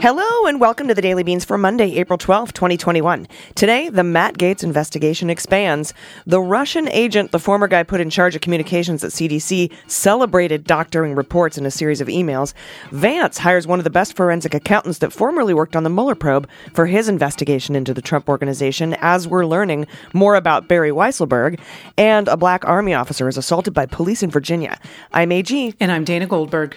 [0.00, 3.28] Hello and welcome to the Daily Beans for Monday, April 12th, 2021.
[3.54, 5.92] Today, the Matt Gaetz investigation expands.
[6.24, 11.14] The Russian agent, the former guy put in charge of communications at CDC, celebrated doctoring
[11.14, 12.54] reports in a series of emails.
[12.92, 16.48] Vance hires one of the best forensic accountants that formerly worked on the Mueller probe
[16.72, 21.60] for his investigation into the Trump organization, as we're learning more about Barry Weisselberg.
[21.98, 24.80] And a black army officer is assaulted by police in Virginia.
[25.12, 25.74] I'm AG.
[25.78, 26.74] And I'm Dana Goldberg.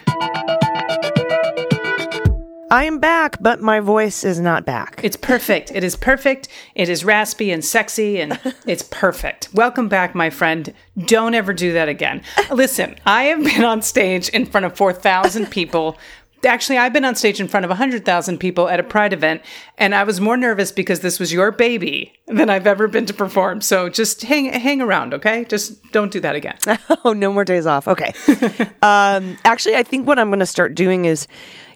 [2.74, 5.00] I am back, but my voice is not back.
[5.04, 5.72] It's perfect.
[5.76, 6.48] It is perfect.
[6.74, 9.54] It is raspy and sexy, and it's perfect.
[9.54, 10.74] Welcome back, my friend.
[10.98, 12.24] Don't ever do that again.
[12.50, 16.00] Listen, I have been on stage in front of 4,000 people.
[16.44, 19.44] Actually, I've been on stage in front of 100,000 people at a Pride event,
[19.78, 23.14] and I was more nervous because this was your baby than I've ever been to
[23.14, 23.62] perform.
[23.62, 25.46] So just hang hang around, okay?
[25.46, 26.58] Just don't do that again.
[27.06, 27.88] oh, no more days off.
[27.88, 28.14] Okay.
[28.82, 31.28] um, actually, I think what I'm going to start doing is,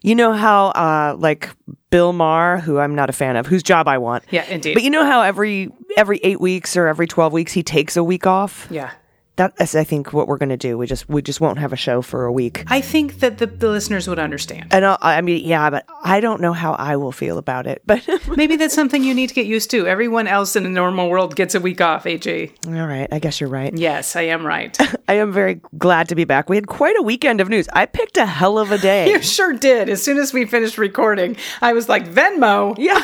[0.02, 1.50] you know how uh, like
[1.90, 4.24] Bill Maher, who I'm not a fan of, whose job I want.
[4.32, 4.74] Yeah, indeed.
[4.74, 8.04] But you know how every every eight weeks or every twelve weeks he takes a
[8.04, 8.68] week off.
[8.70, 8.92] Yeah.
[9.38, 10.78] That's I think what we're going to do.
[10.78, 12.64] We just we just won't have a show for a week.
[12.68, 14.68] I think that the, the listeners would understand.
[14.72, 17.82] And I'll, I mean, yeah, but I don't know how I will feel about it.
[17.86, 19.88] But Maybe that's something you need to get used to.
[19.88, 22.52] Everyone else in the normal world gets a week off, AG.
[22.66, 23.74] all right, I guess you're right.
[23.78, 24.78] Yes, I am right.
[25.08, 26.50] I am very glad to be back.
[26.50, 27.70] We had quite a weekend of news.
[27.72, 29.08] I picked a hell of a day.
[29.18, 29.88] You sure did.
[29.90, 32.76] As soon as we finished recording, I was like, Venmo.
[32.78, 33.04] Yeah,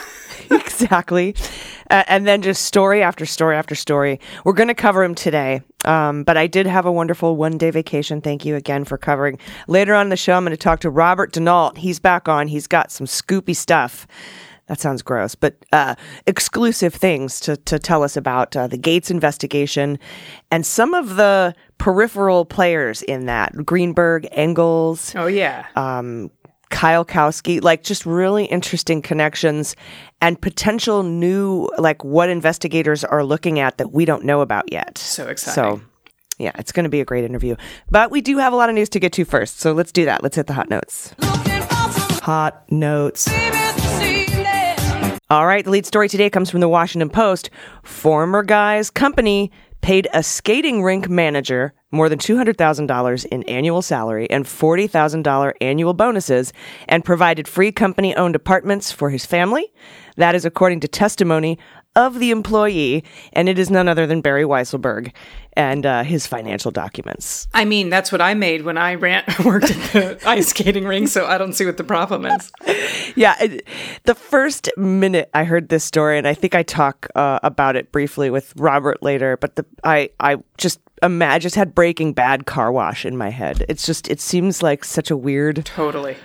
[0.52, 1.36] exactly.
[1.94, 4.20] Uh, and then just story after story after story.
[4.44, 5.62] We're going to cover them today.
[5.86, 8.20] Um, but I did have a wonderful one day vacation.
[8.20, 9.38] Thank you again for covering.
[9.68, 11.78] Later on in the show, I'm going to talk to Robert DeNault.
[11.78, 12.48] He's back on.
[12.48, 14.08] He's got some scoopy stuff.
[14.68, 15.94] That sounds gross, but uh,
[16.26, 20.00] exclusive things to, to tell us about uh, the Gaetz investigation
[20.52, 25.68] and some of the peripheral players in that Greenberg, Engels, Oh, yeah.
[25.76, 26.32] um,
[26.74, 29.76] Kyle Kowski, like just really interesting connections
[30.22, 34.98] and potential new, like what investigators are looking at that we don't know about yet.
[34.98, 35.80] So exciting.
[35.80, 35.82] So,
[36.40, 37.56] yeah, it's going to be a great interview.
[37.92, 39.60] But we do have a lot of news to get to first.
[39.60, 40.24] So let's do that.
[40.24, 41.14] Let's hit the hot notes.
[42.24, 43.30] Hot notes.
[45.30, 47.52] All right, the lead story today comes from the Washington Post.
[47.84, 49.52] Former guy's company
[49.84, 56.54] paid a skating rink manager more than $200,000 in annual salary and $40,000 annual bonuses
[56.88, 59.74] and provided free company owned apartments for his family.
[60.16, 61.60] That is according to testimony
[61.96, 65.12] of the employee, and it is none other than Barry Weisselberg
[65.56, 67.48] and uh, his financial documents.
[67.54, 71.08] I mean, that's what I made when I ran worked at the ice skating rink,
[71.10, 72.52] so I don't see what the problem is.
[73.16, 73.68] Yeah, it,
[74.06, 77.92] the first minute I heard this story, and I think I talk uh, about it
[77.92, 82.72] briefly with Robert later, but the I I just imagine just had Breaking Bad car
[82.72, 83.66] wash in my head.
[83.70, 86.18] It's just it seems like such a weird Totally.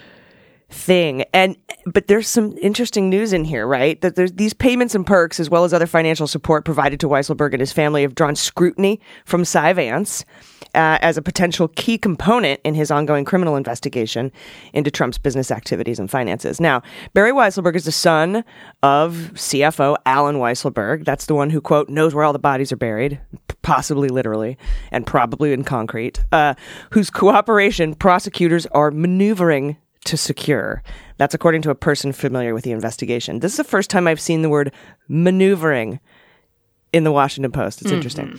[0.70, 1.56] Thing, and
[1.86, 3.98] but there's some interesting news in here, right?
[4.02, 7.52] That there's these payments and perks, as well as other financial support provided to Weisselberg
[7.52, 10.26] and his family, have drawn scrutiny from Cy Vance.
[10.74, 14.30] Uh, as a potential key component in his ongoing criminal investigation
[14.74, 16.60] into Trump's business activities and finances.
[16.60, 16.82] Now,
[17.14, 18.44] Barry Weisselberg is the son
[18.82, 21.06] of CFO Allen Weisselberg.
[21.06, 23.18] That's the one who, quote, knows where all the bodies are buried,
[23.62, 24.58] possibly literally,
[24.92, 26.52] and probably in concrete, uh,
[26.90, 30.82] whose cooperation prosecutors are maneuvering to secure.
[31.18, 33.40] That's according to a person familiar with the investigation.
[33.40, 34.72] This is the first time I've seen the word
[35.06, 36.00] maneuvering
[36.92, 37.82] in the Washington Post.
[37.82, 38.38] It's interesting.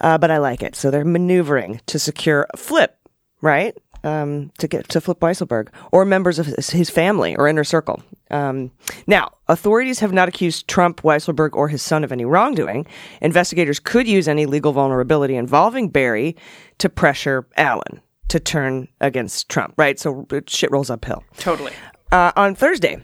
[0.00, 0.74] Uh, but I like it.
[0.74, 2.96] So they're maneuvering to secure a flip,
[3.42, 3.76] right?
[4.02, 8.02] Um, to get to flip Weisselberg or members of his, his family or inner circle.
[8.30, 8.70] Um,
[9.06, 12.86] now, authorities have not accused Trump, Weisselberg, or his son of any wrongdoing.
[13.20, 16.34] Investigators could use any legal vulnerability involving Barry
[16.78, 19.98] to pressure Allen to turn against Trump, right?
[19.98, 21.24] So shit rolls uphill.
[21.36, 21.72] Totally.
[22.10, 23.02] Uh, on Thursday,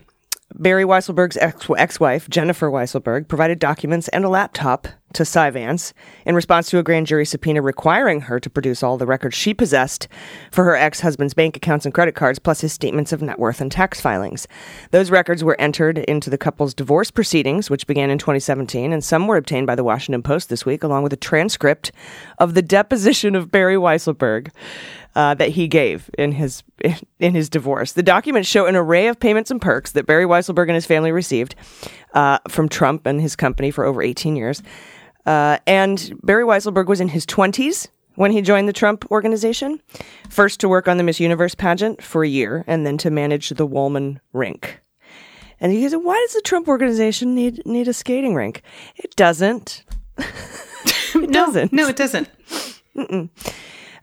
[0.55, 5.93] Barry Weisselberg's ex- ex-wife, Jennifer Weisselberg, provided documents and a laptop to Cy Vance
[6.25, 9.53] in response to a grand jury subpoena requiring her to produce all the records she
[9.53, 10.07] possessed
[10.51, 13.61] for her ex husband's bank accounts and credit cards, plus his statements of net worth
[13.61, 14.47] and tax filings.
[14.91, 19.27] Those records were entered into the couple's divorce proceedings, which began in 2017, and some
[19.27, 21.91] were obtained by the Washington Post this week, along with a transcript
[22.37, 24.51] of the deposition of Barry Weisselberg.
[25.15, 26.61] Uh, that he gave in his
[27.19, 27.93] in his divorce.
[27.93, 31.11] The documents show an array of payments and perks that Barry Weisselberg and his family
[31.11, 31.55] received
[32.13, 34.61] uh, from Trump and his company for over 18 years.
[35.27, 39.79] Uh, and Barry Weisselberg was in his 20s when he joined the Trump organization,
[40.29, 43.49] first to work on the Miss Universe pageant for a year, and then to manage
[43.49, 44.79] the Wollman rink.
[45.59, 48.61] And he said, "Why does the Trump organization need need a skating rink?
[48.95, 49.83] It doesn't.
[51.15, 51.73] it doesn't.
[51.73, 52.29] No, it doesn't.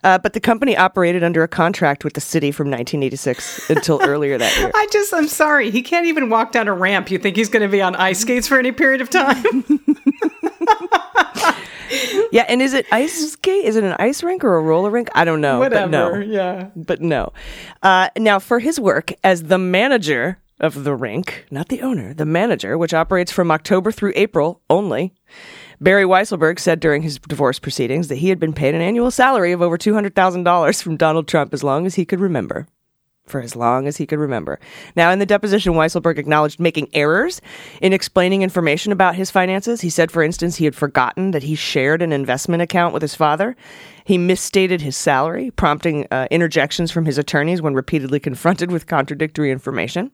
[0.05, 4.37] Uh, but the company operated under a contract with the city from 1986 until earlier
[4.37, 4.71] that year.
[4.75, 5.71] I just, I'm sorry.
[5.71, 7.11] He can't even walk down a ramp.
[7.11, 9.65] You think he's going to be on ice skates for any period of time?
[12.33, 13.65] Yeah, and is it ice skate?
[13.65, 15.09] Is it an ice rink or a roller rink?
[15.15, 15.61] I don't know.
[15.61, 15.89] Whatever.
[15.89, 16.19] But no.
[16.19, 16.71] Yeah.
[16.75, 17.33] But no.
[17.83, 22.25] Uh, now, for his work as the manager of the rink, not the owner, the
[22.25, 25.15] manager, which operates from October through April only,
[25.81, 29.53] Barry Weisselberg said during his divorce proceedings that he had been paid an annual salary
[29.53, 32.67] of over $200,000 from Donald Trump as long as he could remember.
[33.27, 34.61] For as long as he could remember.
[34.97, 37.41] Now, in the deposition, Weisselberg acknowledged making errors
[37.81, 39.81] in explaining information about his finances.
[39.81, 43.15] He said, for instance, he had forgotten that he shared an investment account with his
[43.15, 43.57] father.
[44.05, 49.51] He misstated his salary, prompting uh, interjections from his attorneys when repeatedly confronted with contradictory
[49.51, 50.11] information.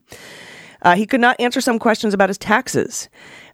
[0.81, 3.09] Uh, he could not answer some questions about his taxes.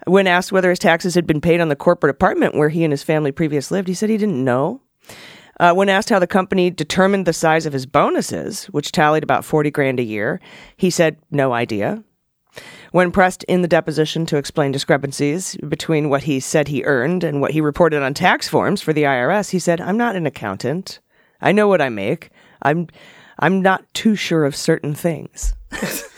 [0.06, 2.94] When asked whether his taxes had been paid on the corporate apartment where he and
[2.94, 4.81] his family previously lived, he said he didn't know.
[5.59, 9.45] Uh, when asked how the company determined the size of his bonuses, which tallied about
[9.45, 10.39] 40 grand a year,
[10.75, 12.04] he said no idea.
[12.92, 17.42] When pressed in the deposition to explain discrepancies between what he said he earned and
[17.42, 21.00] what he reported on tax forms for the IRS, he said, "I'm not an accountant.
[21.42, 22.30] I know what I make.
[22.62, 22.88] I'm
[23.39, 25.54] I'm not too sure of certain things."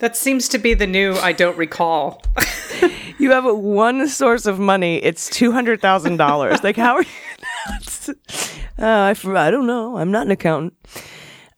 [0.00, 2.22] That seems to be the new I don't recall.
[3.16, 4.96] You have one source of money.
[4.96, 6.62] It's two hundred thousand dollars.
[6.62, 8.14] like how are you?
[8.78, 9.96] uh, I don't know.
[9.96, 10.74] I'm not an accountant.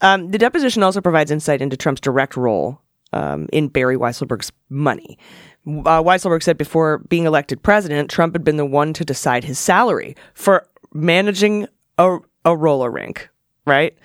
[0.01, 2.81] Um, the deposition also provides insight into Trump's direct role
[3.13, 5.19] um, in Barry Weisselberg's money.
[5.67, 9.59] Uh, Weisselberg said before being elected president, Trump had been the one to decide his
[9.59, 11.67] salary for managing
[11.99, 13.29] a, a roller rink,
[13.67, 13.97] right?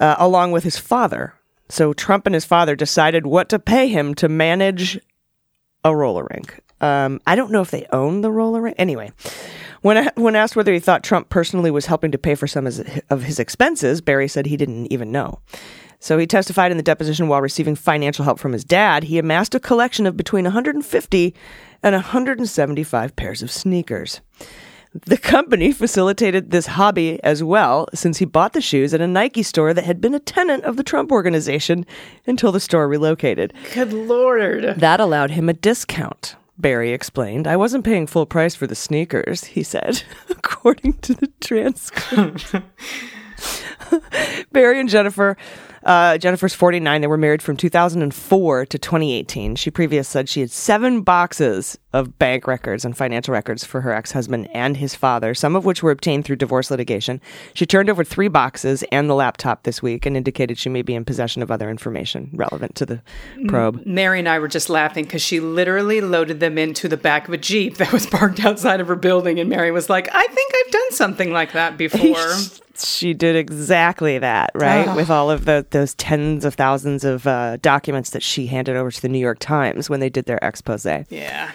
[0.00, 1.34] Uh, along with his father.
[1.68, 5.00] So Trump and his father decided what to pay him to manage
[5.84, 6.60] a roller rink.
[6.80, 8.76] Um, I don't know if they own the roller rink.
[8.78, 9.12] Anyway,
[9.82, 12.66] when I, when asked whether he thought Trump personally was helping to pay for some
[12.66, 15.40] of his- of his expenses, Barry said he didn't even know.
[16.00, 19.54] So he testified in the deposition while receiving financial help from his dad, he amassed
[19.54, 21.34] a collection of between 150
[21.82, 24.20] and 175 pairs of sneakers.
[25.06, 29.42] The company facilitated this hobby as well since he bought the shoes at a Nike
[29.42, 31.86] store that had been a tenant of the Trump organization
[32.26, 33.54] until the store relocated.
[33.72, 34.74] Good lord.
[34.78, 36.34] That allowed him a discount.
[36.58, 37.46] Barry explained.
[37.46, 42.54] I wasn't paying full price for the sneakers, he said, according to the transcript.
[44.52, 45.36] Barry and Jennifer,
[45.84, 47.00] uh, Jennifer's 49.
[47.00, 49.56] They were married from 2004 to 2018.
[49.56, 53.92] She previously said she had seven boxes of bank records and financial records for her
[53.92, 57.20] ex husband and his father, some of which were obtained through divorce litigation.
[57.54, 60.94] She turned over three boxes and the laptop this week and indicated she may be
[60.94, 63.02] in possession of other information relevant to the
[63.48, 63.84] probe.
[63.84, 67.34] Mary and I were just laughing because she literally loaded them into the back of
[67.34, 69.38] a Jeep that was parked outside of her building.
[69.38, 72.61] And Mary was like, I think I've done something like that before.
[72.76, 74.94] She did exactly that, right?
[74.96, 78.90] With all of the those tens of thousands of uh, documents that she handed over
[78.90, 80.86] to the New York Times when they did their expose.
[81.10, 81.52] Yeah.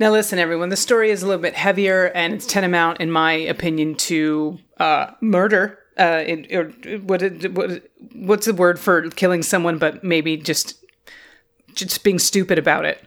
[0.00, 3.32] Now, listen, everyone, the story is a little bit heavier and it's tantamount, in my
[3.32, 5.78] opinion, to uh, murder.
[5.98, 6.68] Uh, it, or
[7.00, 7.82] what, it- what,
[8.14, 10.74] what's the word for killing someone, but maybe just
[11.74, 13.02] just being stupid about it?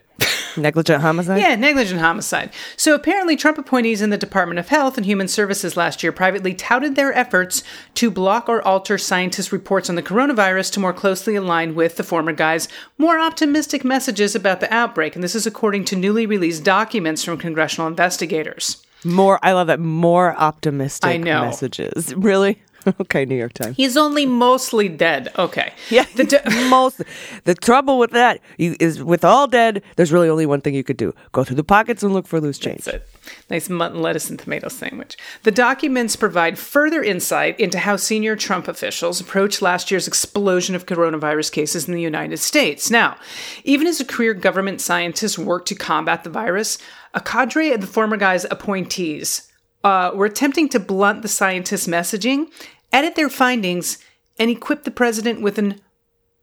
[0.57, 1.39] Negligent homicide.
[1.39, 2.51] Yeah, negligent homicide.
[2.77, 6.53] So apparently, Trump appointees in the Department of Health and Human Services last year privately
[6.53, 7.63] touted their efforts
[7.95, 12.03] to block or alter scientists' reports on the coronavirus to more closely align with the
[12.03, 12.67] former guy's
[12.97, 15.15] more optimistic messages about the outbreak.
[15.15, 18.85] And this is according to newly released documents from congressional investigators.
[19.03, 19.39] More.
[19.41, 19.79] I love that.
[19.79, 21.41] More optimistic I know.
[21.41, 22.13] messages.
[22.21, 22.61] Really.
[23.01, 23.77] okay, New York Times.
[23.77, 25.31] He's only mostly dead.
[25.37, 25.73] Okay.
[25.89, 26.37] Yeah, The d-
[26.69, 27.01] most.
[27.43, 29.83] The trouble with that you, is with all dead.
[29.95, 32.39] There's really only one thing you could do: go through the pockets and look for
[32.41, 32.85] loose change.
[32.85, 33.07] That's it.
[33.49, 35.15] Nice mutton, lettuce, and tomato sandwich.
[35.43, 40.85] The documents provide further insight into how senior Trump officials approached last year's explosion of
[40.85, 42.89] coronavirus cases in the United States.
[42.89, 43.17] Now,
[43.63, 46.77] even as a career government scientist worked to combat the virus,
[47.13, 49.50] a cadre of the former guy's appointees
[49.83, 52.47] uh, were attempting to blunt the scientists' messaging,
[52.91, 53.97] edit their findings,
[54.37, 55.81] and equip the president with an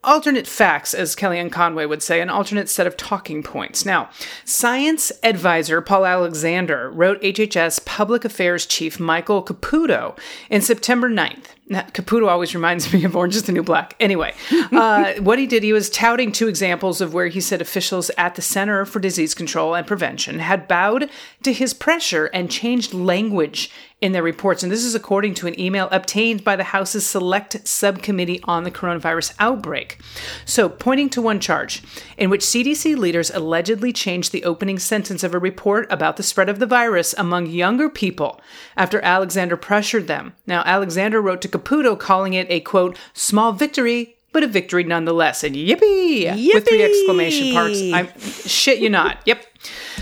[0.05, 3.85] alternate facts, as Kellyanne Conway would say, an alternate set of talking points.
[3.85, 4.11] Now,
[4.45, 10.19] science advisor Paul Alexander wrote HHS Public Affairs Chief Michael Caputo
[10.51, 11.47] in September 9th.
[11.71, 13.95] Caputo always reminds me of Orange is the New Black.
[14.01, 14.35] Anyway,
[14.73, 18.35] uh, what he did, he was touting two examples of where he said officials at
[18.35, 21.11] the Center for Disease Control and Prevention had bowed
[21.43, 23.71] to his pressure and changed language
[24.01, 24.63] in their reports.
[24.63, 28.71] And this is according to an email obtained by the House's Select Subcommittee on the
[28.71, 29.99] Coronavirus Outbreak.
[30.45, 31.83] So, pointing to one charge
[32.17, 36.49] in which CDC leaders allegedly changed the opening sentence of a report about the spread
[36.49, 38.41] of the virus among younger people
[38.77, 40.35] after Alexander pressured them.
[40.47, 44.15] Now, Alexander wrote to Caputo calling it a quote, small victory.
[44.31, 47.81] But a victory nonetheless, and yippee, with three exclamation marks.
[47.81, 48.09] I'm
[48.47, 49.19] shit you not.
[49.25, 49.43] Yep.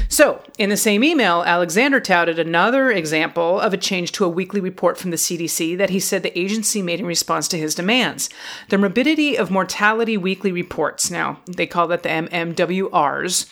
[0.09, 4.61] So, in the same email, Alexander touted another example of a change to a weekly
[4.61, 8.29] report from the CDC that he said the agency made in response to his demands.
[8.69, 13.49] The Morbidity of Mortality Weekly Reports, now they call that the MMWRs,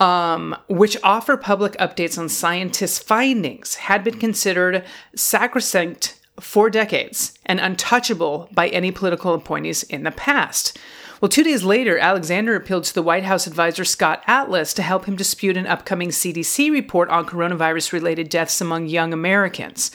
[0.00, 4.84] um, which offer public updates on scientists' findings, had been considered
[5.14, 10.78] sacrosanct for decades and untouchable by any political appointees in the past.
[11.20, 15.04] Well, two days later, Alexander appealed to the White House advisor Scott Atlas to help
[15.04, 19.90] him dispute an upcoming CDC report on coronavirus related deaths among young Americans.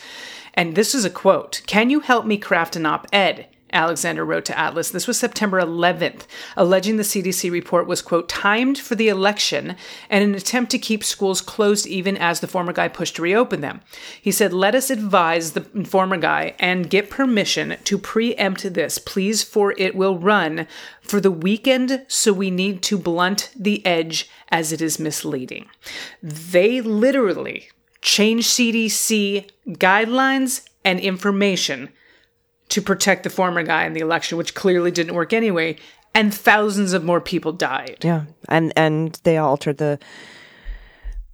[0.54, 3.48] And this is a quote Can you help me craft an op ed?
[3.76, 4.90] Alexander wrote to Atlas.
[4.90, 6.22] This was September 11th,
[6.56, 9.76] alleging the CDC report was, quote, timed for the election
[10.10, 13.62] and an attempt to keep schools closed even as the former guy pushed to reopen
[13.62, 13.82] them.
[14.22, 19.44] He said, Let us advise the former guy and get permission to preempt this, please,
[19.44, 20.68] for it will run
[21.02, 25.68] for the weekend, so we need to blunt the edge as it is misleading.
[26.24, 27.70] They literally
[28.02, 31.90] changed CDC guidelines and information
[32.70, 35.78] to protect the former guy in the election, which clearly didn't work anyway,
[36.14, 37.98] and thousands of more people died.
[38.04, 40.00] Yeah, and and they altered the.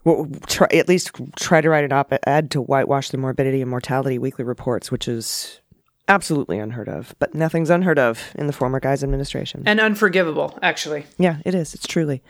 [0.03, 4.17] Well, try, at least try to write an op-ed to whitewash the morbidity and mortality
[4.17, 5.61] weekly reports, which is
[6.07, 7.13] absolutely unheard of.
[7.19, 9.61] But nothing's unheard of in the former guy's administration.
[9.67, 11.05] And unforgivable, actually.
[11.19, 11.75] Yeah, it is.
[11.75, 12.23] It's truly.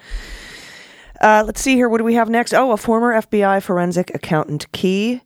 [1.22, 1.88] Uh, let's see here.
[1.88, 2.54] What do we have next?
[2.54, 5.22] Oh, a former FBI forensic accountant key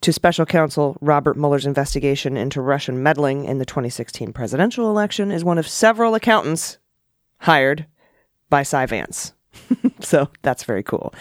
[0.00, 5.44] to special counsel Robert Mueller's investigation into Russian meddling in the 2016 presidential election is
[5.44, 6.78] one of several accountants
[7.38, 7.86] hired
[8.48, 9.32] by Cy Vance.
[10.00, 11.12] so that's very cool.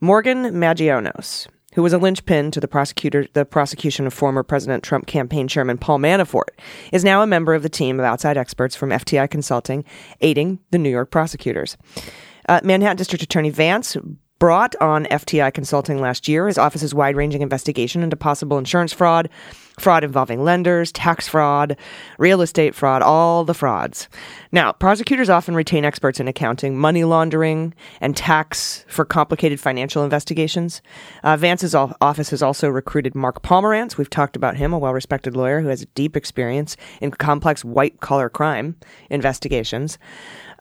[0.00, 5.06] Morgan Magionos, who was a linchpin to the prosecutor the prosecution of former President Trump
[5.06, 6.50] campaign chairman Paul Manafort,
[6.92, 9.84] is now a member of the team of outside experts from FTI Consulting
[10.20, 11.76] aiding the New York prosecutors.
[12.48, 13.96] Uh, Manhattan District Attorney Vance
[14.42, 19.28] brought on FTI Consulting last year his office's wide ranging investigation into possible insurance fraud,
[19.78, 21.76] fraud involving lenders, tax fraud,
[22.18, 24.08] real estate fraud, all the frauds.
[24.50, 30.82] Now, prosecutors often retain experts in accounting, money laundering, and tax for complicated financial investigations.
[31.22, 33.96] Uh, Vance's office has also recruited Mark Pomerantz.
[33.96, 38.00] We've talked about him, a well respected lawyer who has deep experience in complex white
[38.00, 38.74] collar crime
[39.08, 39.98] investigations.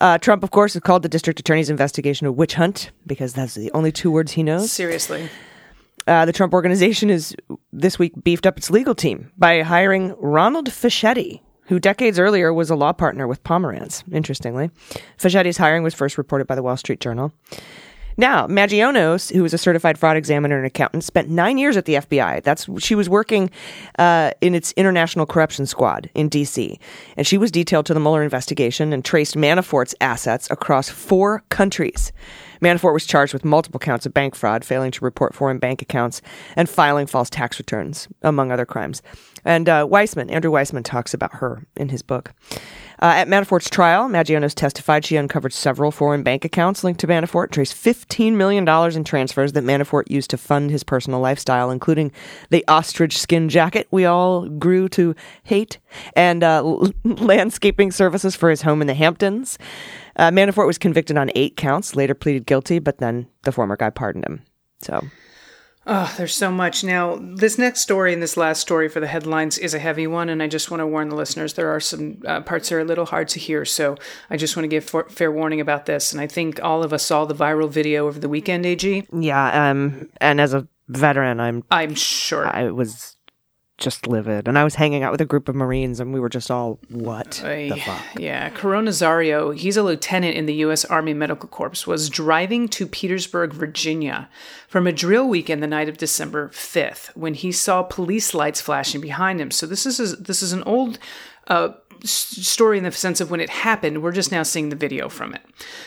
[0.02, 3.54] Uh, Trump, of course, has called the district attorney's investigation a witch hunt because that's
[3.54, 4.72] the only two words he knows.
[4.72, 5.30] Seriously.
[6.08, 7.36] Uh, the Trump organization has
[7.72, 12.72] this week beefed up its legal team by hiring Ronald Fischetti, who decades earlier was
[12.72, 14.04] a law partner with Pomerantz.
[14.12, 14.72] Interestingly,
[15.20, 17.32] Fischetti's hiring was first reported by the Wall Street Journal.
[18.22, 21.96] Now, Magionos, who is a certified fraud examiner and accountant, spent nine years at the
[21.96, 22.44] FBI.
[22.44, 23.50] That's she was working
[23.98, 26.80] uh, in its international corruption squad in D.C.
[27.18, 32.12] and she was detailed to the Mueller investigation and traced Manafort's assets across four countries.
[32.62, 36.22] Manafort was charged with multiple counts of bank fraud, failing to report foreign bank accounts,
[36.56, 39.02] and filing false tax returns, among other crimes.
[39.44, 42.34] And uh, Weissmann, Andrew Weissmann, talks about her in his book.
[43.02, 47.50] Uh, at Manafort's trial, Magionos testified she uncovered several foreign bank accounts linked to Manafort,
[47.50, 52.12] traced $15 million in transfers that Manafort used to fund his personal lifestyle, including
[52.52, 55.80] the ostrich skin jacket we all grew to hate,
[56.16, 59.58] and uh, l- landscaping services for his home in the Hamptons.
[60.18, 63.90] Uh, Manafort was convicted on eight counts, later pleaded guilty, but then the former guy
[63.90, 64.44] pardoned him.
[64.80, 65.02] So,
[65.88, 66.84] Oh, there's so much.
[66.84, 70.30] Now, this next story and this last story for the headlines is a heavy one,
[70.30, 72.80] and I just want to warn the listeners there are some uh, parts that are
[72.82, 73.98] a little hard to hear, so
[74.30, 76.12] I just want to give for- fair warning about this.
[76.12, 79.08] And I think all of us saw the viral video over the weekend, AG.
[79.12, 82.46] Yeah, um, and as a veteran, I'm I'm sure.
[82.46, 83.18] I was
[83.82, 86.30] just livid, and I was hanging out with a group of Marines, and we were
[86.30, 90.86] just all, "What the fuck?" Yeah, Caron Nazario, he's a lieutenant in the U.S.
[90.86, 94.30] Army Medical Corps, was driving to Petersburg, Virginia
[94.68, 99.02] from a drill weekend the night of December 5th when he saw police lights flashing
[99.02, 99.52] behind him.
[99.52, 100.98] So this is a, this is an old
[101.48, 101.70] uh,
[102.04, 104.02] story in the sense of when it happened.
[104.02, 105.42] We're just now seeing the video from it.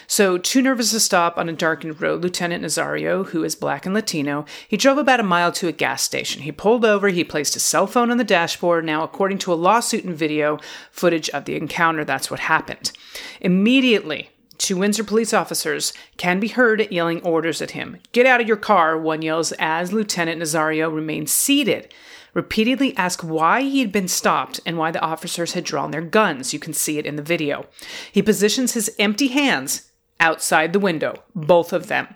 [0.06, 3.94] So, too nervous to stop on a darkened road, Lieutenant Nazario, who is black and
[3.94, 6.42] Latino, he drove about a mile to a gas station.
[6.42, 8.84] He pulled over, he placed his cell phone on the dashboard.
[8.84, 10.58] Now, according to a lawsuit and video
[10.90, 12.92] footage of the encounter, that's what happened.
[13.40, 17.98] Immediately, Two Windsor police officers can be heard yelling orders at him.
[18.12, 21.92] Get out of your car, one yells as Lieutenant Nazario remains seated.
[22.34, 26.52] Repeatedly ask why he had been stopped and why the officers had drawn their guns.
[26.52, 27.66] You can see it in the video.
[28.10, 32.12] He positions his empty hands outside the window, both of them.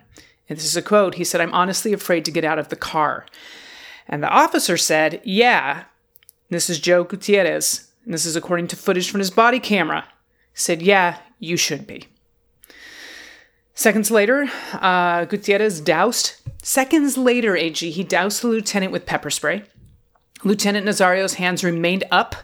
[0.48, 1.14] And this is a quote.
[1.14, 3.26] He said, I'm honestly afraid to get out of the car.
[4.08, 5.84] And the officer said, Yeah.
[6.50, 7.88] This is Joe Gutierrez.
[8.04, 10.06] And this is according to footage from his body camera.
[10.54, 12.06] Said, Yeah, you should be.
[13.74, 16.34] Seconds later, uh, Gutierrez doused.
[16.62, 19.62] Seconds later, AG, he doused the lieutenant with pepper spray.
[20.44, 22.36] Lieutenant Nazario's hands remained up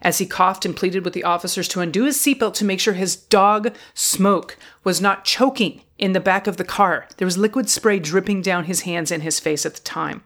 [0.00, 2.94] as he coughed and pleaded with the officers to undo his seatbelt to make sure
[2.94, 7.06] his dog, Smoke, was not choking in the back of the car.
[7.16, 10.24] There was liquid spray dripping down his hands and his face at the time.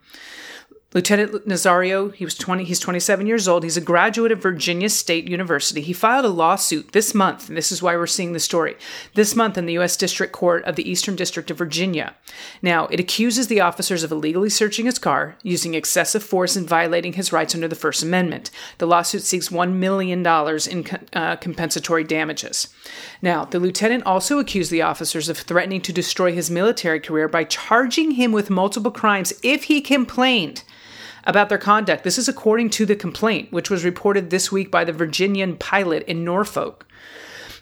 [0.95, 3.65] Lieutenant Nazario, he was 20, he's 27 years old.
[3.65, 5.81] He's a graduate of Virginia State University.
[5.81, 8.77] He filed a lawsuit this month, and this is why we're seeing the story.
[9.15, 9.97] This month in the U.S.
[9.97, 12.15] District Court of the Eastern District of Virginia.
[12.63, 17.15] Now, it accuses the officers of illegally searching his car, using excessive force, and violating
[17.15, 18.53] his rights under the First Amendment.
[18.79, 22.69] The lawsuit seeks $1 million in uh, compensatory damages.
[23.21, 27.43] Now, the lieutenant also accused the officers of threatening to destroy his military career by
[27.43, 30.63] charging him with multiple crimes if he complained
[31.27, 32.05] about their conduct.
[32.05, 36.05] This is according to the complaint, which was reported this week by the Virginian pilot
[36.05, 36.87] in Norfolk.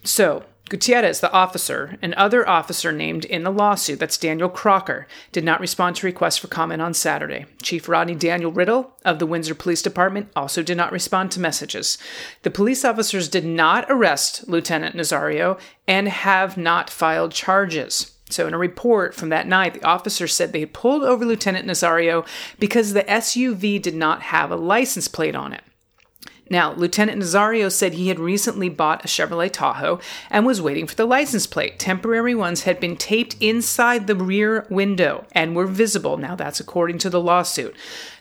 [0.03, 5.45] So, Gutierrez, the officer, and other officer named in the lawsuit, that's Daniel Crocker, did
[5.45, 7.45] not respond to requests for comment on Saturday.
[7.63, 11.99] Chief Rodney Daniel Riddle of the Windsor Police Department also did not respond to messages.
[12.43, 18.14] The police officers did not arrest Lieutenant Nazario and have not filed charges.
[18.35, 21.69] So, in a report from that night, the officer said they had pulled over Lieutenant
[21.69, 22.27] Nazario
[22.59, 25.63] because the SUV did not have a license plate on it.
[26.51, 30.01] Now, Lieutenant Nazario said he had recently bought a Chevrolet Tahoe
[30.31, 31.79] and was waiting for the license plate.
[31.79, 36.17] Temporary ones had been taped inside the rear window and were visible.
[36.17, 37.75] Now, that's according to the lawsuit.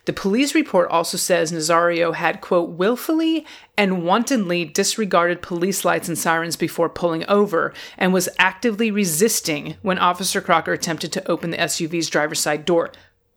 [0.06, 3.46] The police report also says Nazario had, quote, willfully
[3.78, 9.98] and wantonly disregarded police lights and sirens before pulling over and was actively resisting when
[9.98, 12.92] Officer Crocker attempted to open the SUV's driver's side door.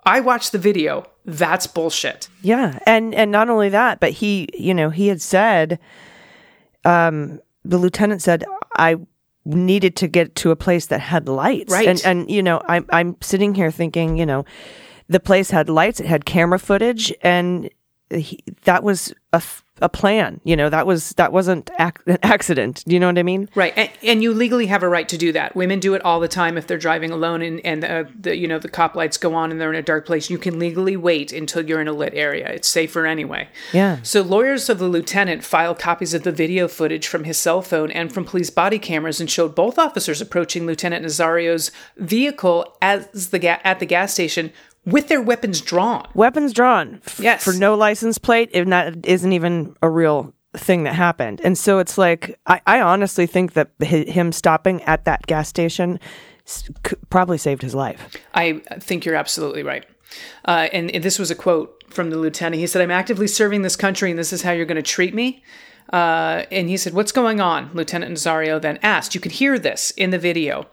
[0.05, 1.07] I watched the video.
[1.25, 2.29] That's bullshit.
[2.43, 5.81] Yeah, and and not only that, but he, you know, he had said,
[6.85, 8.45] um, the lieutenant said,
[8.77, 8.97] I
[9.45, 11.89] needed to get to a place that had lights, Right.
[11.89, 14.45] And and you know, I'm I'm sitting here thinking, you know,
[15.09, 17.71] the place had lights, it had camera footage, and
[18.11, 19.43] he, that was a,
[19.81, 20.41] a plan.
[20.45, 22.85] You know, that was that wasn't ac- an accident.
[22.87, 23.49] Do you know what I mean?
[23.57, 25.57] Right, and, and you legally have a right to do that.
[25.57, 28.47] Women do it all the time if they're driving alone, and and uh, the you
[28.47, 30.31] know the cop lights go on and they're in a dark place.
[30.31, 32.49] You can legally wait until you're in a lit area.
[32.49, 33.49] It's safer anyway.
[33.73, 33.99] Yeah.
[34.03, 37.91] So lawyers of the lieutenant filed copies of the video footage from his cell phone
[37.91, 43.41] and from police body cameras and showed both officers approaching Lieutenant Nazario's vehicle as the
[43.41, 44.53] ga- at the gas station
[44.87, 46.07] with their weapons drawn.
[46.15, 47.01] Weapons drawn.
[47.07, 47.45] f- Yes.
[47.45, 51.41] For no license plate, and that isn't even a real thing that happened.
[51.45, 55.49] And so it's like, I, I honestly think that hi- him stopping at that gas
[55.49, 56.01] station
[56.47, 58.17] s- c- probably saved his life.
[58.33, 59.85] I think you're absolutely right.
[60.47, 62.61] Uh, and, and this was a quote from the lieutenant.
[62.61, 65.15] He said, I'm actively serving this country, and this is how you're going to treat
[65.15, 65.43] me.
[65.93, 67.71] Uh, and he said, What's going on?
[67.75, 69.15] Lieutenant Nazario then asked.
[69.15, 70.67] You could hear this in the video.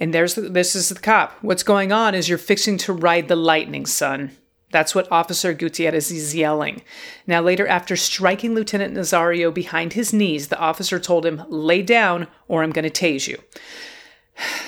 [0.00, 1.36] And there's the, this is the cop.
[1.42, 4.30] What's going on is you're fixing to ride the lightning, son.
[4.72, 6.82] That's what Officer Gutierrez is yelling.
[7.26, 12.28] Now, later, after striking Lieutenant Nazario behind his knees, the officer told him, Lay down,
[12.48, 13.42] or I'm going to tase you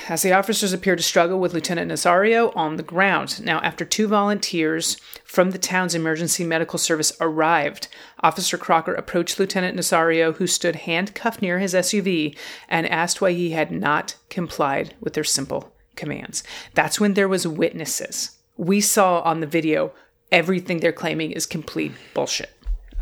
[0.09, 3.45] as the officers appeared to struggle with Lieutenant Nazario on the ground.
[3.45, 7.89] Now, after two volunteers from the town's emergency medical service arrived,
[8.21, 12.37] Officer Crocker approached Lieutenant Nazario, who stood handcuffed near his SUV,
[12.69, 16.43] and asked why he had not complied with their simple commands.
[16.75, 18.39] That's when there was witnesses.
[18.57, 19.93] we saw on the video
[20.31, 22.51] everything they're claiming is complete bullshit.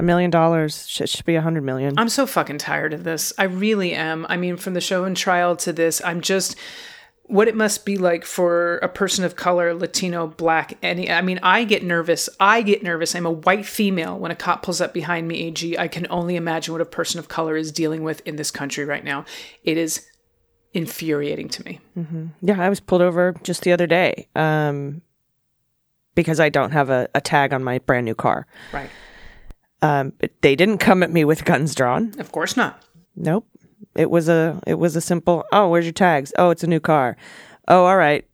[0.00, 1.98] A million dollars should, should be a hundred million.
[1.98, 3.34] I'm so fucking tired of this.
[3.36, 4.24] I really am.
[4.30, 6.56] I mean, from the show and trial to this, I'm just
[7.24, 11.38] what it must be like for a person of color, Latino, black, any I mean,
[11.42, 12.30] I get nervous.
[12.40, 13.14] I get nervous.
[13.14, 15.78] I'm a white female when a cop pulls up behind me, AG.
[15.78, 18.86] I can only imagine what a person of color is dealing with in this country
[18.86, 19.26] right now.
[19.64, 20.06] It is
[20.72, 21.78] infuriating to me.
[22.40, 25.02] Yeah, I was pulled over just the other day um,
[26.14, 28.46] because I don't have a, a tag on my brand new car.
[28.72, 28.88] Right.
[29.82, 32.14] Um, but they didn't come at me with guns drawn.
[32.18, 32.82] Of course not.
[33.16, 33.46] Nope.
[33.94, 35.44] It was a it was a simple.
[35.52, 36.32] Oh, where's your tags?
[36.38, 37.16] Oh, it's a new car.
[37.66, 38.26] Oh, all right.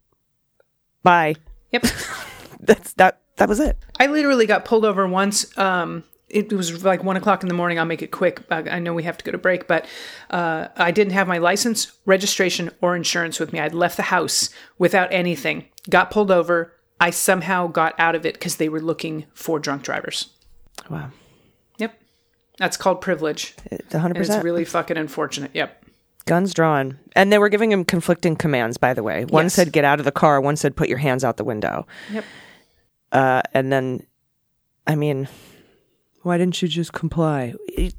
[1.03, 1.37] Bye.
[1.73, 1.83] Yep.
[2.61, 3.21] That's that.
[3.37, 3.77] That was it.
[4.01, 5.57] I literally got pulled over once.
[5.59, 7.79] Um, it was like one o'clock in the morning.
[7.79, 8.43] I'll make it quick.
[8.51, 9.87] I I know we have to go to break, but
[10.31, 13.61] uh, I didn't have my license, registration, or insurance with me.
[13.61, 15.67] I'd left the house without anything.
[15.89, 16.73] Got pulled over.
[17.01, 20.31] I somehow got out of it because they were looking for drunk drivers.
[20.91, 21.11] Wow.
[22.59, 23.55] That's called privilege.
[23.67, 25.51] It's hundred And it's really fucking unfortunate.
[25.55, 25.85] Yep.
[26.25, 28.79] Guns drawn, and they were giving him conflicting commands.
[28.79, 29.55] By the way, one Yes.
[29.55, 30.41] said get out of the car.
[30.41, 31.87] One said put your hands out the window.
[32.13, 32.25] Yep.
[33.13, 34.05] Uh, and then,
[34.87, 35.29] I mean,
[36.23, 37.55] why didn't you just comply?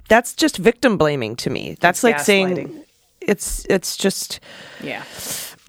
[0.09, 1.77] That's just victim blaming to me.
[1.79, 2.83] That's like saying
[3.21, 4.41] it's it's just
[4.83, 5.03] Yeah.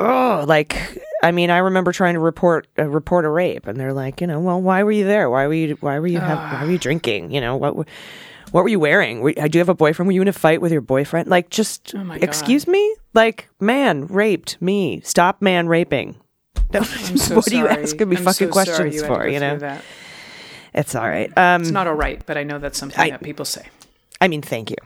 [0.01, 3.93] oh like I mean I remember trying to report uh, report a rape and they're
[3.93, 6.39] like you know well why were you there why were you why were you have,
[6.39, 7.87] why were you drinking you know what were-
[8.53, 10.33] what were you wearing were, I do you have a boyfriend were you in a
[10.33, 15.69] fight with your boyfriend like just Oh excuse me like man raped me stop man
[15.69, 16.17] raping
[16.75, 16.85] I'm
[17.17, 19.83] so what are you asking me I'm fucking so questions you for you know that.
[20.75, 23.23] it's all right um It's not all right, but I know that's something I- that
[23.23, 23.67] people say.
[24.21, 24.77] I mean, thank you.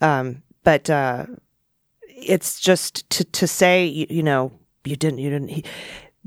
[0.00, 1.26] Um, but uh,
[2.08, 4.50] it's just to to say, you, you know,
[4.84, 5.48] you didn't, you didn't.
[5.48, 5.64] He,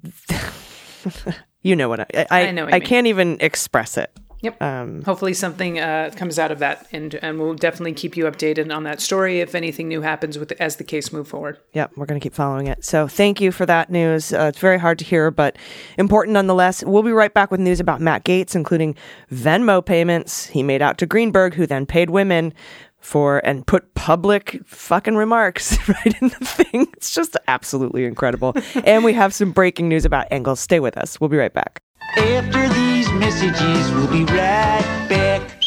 [1.61, 4.11] you know what I I, I know what I can't even express it.
[4.41, 4.61] Yep.
[4.61, 8.75] Um, Hopefully something uh, comes out of that, and and we'll definitely keep you updated
[8.75, 11.59] on that story if anything new happens with as the case move forward.
[11.73, 12.83] yeah, we're going to keep following it.
[12.83, 14.33] So thank you for that news.
[14.33, 15.57] Uh, it's very hard to hear, but
[15.97, 16.83] important nonetheless.
[16.83, 18.95] We'll be right back with news about Matt Gaetz, including
[19.31, 22.53] Venmo payments he made out to Greenberg, who then paid women
[22.99, 26.87] for and put public fucking remarks right in the thing.
[26.93, 28.53] It's just absolutely incredible.
[28.85, 30.59] and we have some breaking news about Engels.
[30.59, 31.19] Stay with us.
[31.19, 31.81] We'll be right back.
[32.17, 35.60] After these messages, we'll be right back.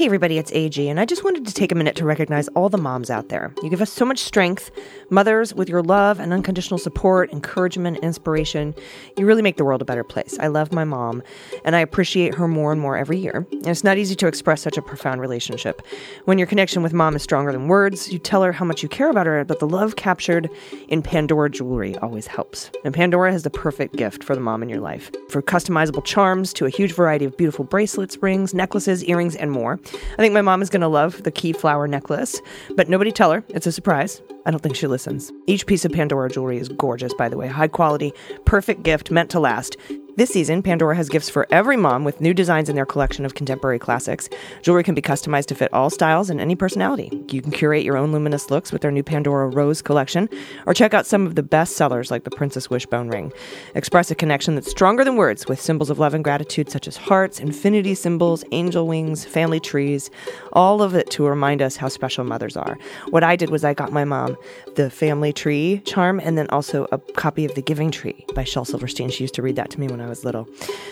[0.00, 2.70] Hey everybody, it's AG, and I just wanted to take a minute to recognize all
[2.70, 3.52] the moms out there.
[3.62, 4.70] You give us so much strength,
[5.10, 8.74] mothers, with your love and unconditional support, encouragement, inspiration.
[9.18, 10.38] You really make the world a better place.
[10.40, 11.22] I love my mom,
[11.66, 13.46] and I appreciate her more and more every year.
[13.52, 15.82] And it's not easy to express such a profound relationship.
[16.24, 18.88] When your connection with mom is stronger than words, you tell her how much you
[18.88, 20.48] care about her, but the love captured
[20.88, 22.70] in Pandora jewelry always helps.
[22.86, 25.10] And Pandora has the perfect gift for the mom in your life.
[25.28, 29.78] From customizable charms to a huge variety of beautiful bracelets, rings, necklaces, earrings, and more.
[29.94, 32.40] I think my mom is going to love the key flower necklace,
[32.76, 33.44] but nobody tell her.
[33.48, 34.22] It's a surprise.
[34.50, 35.30] I don't think she listens.
[35.46, 37.46] Each piece of Pandora jewelry is gorgeous, by the way.
[37.46, 38.12] High quality,
[38.46, 39.76] perfect gift meant to last.
[40.16, 43.36] This season, Pandora has gifts for every mom with new designs in their collection of
[43.36, 44.28] contemporary classics.
[44.60, 47.10] Jewelry can be customized to fit all styles and any personality.
[47.30, 50.28] You can curate your own luminous looks with their new Pandora Rose collection,
[50.66, 53.32] or check out some of the best sellers like the Princess Wishbone ring.
[53.74, 56.96] Express a connection that's stronger than words with symbols of love and gratitude such as
[56.96, 60.10] hearts, infinity symbols, angel wings, family trees,
[60.52, 62.76] all of it to remind us how special mothers are.
[63.08, 64.36] What I did was I got my mom
[64.74, 68.64] the family tree charm and then also a copy of The Giving Tree by Shel
[68.64, 69.10] Silverstein.
[69.10, 70.48] She used to read that to me when I was little.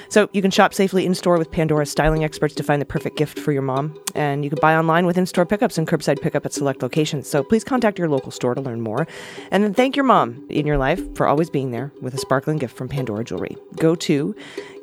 [0.09, 3.17] So you can shop safely in store with Pandora's styling experts to find the perfect
[3.17, 3.99] gift for your mom.
[4.15, 7.29] And you can buy online with in store pickups and curbside pickup at select locations.
[7.29, 9.07] So please contact your local store to learn more.
[9.51, 12.59] And then thank your mom in your life for always being there with a sparkling
[12.59, 13.57] gift from Pandora Jewelry.
[13.77, 14.35] Go to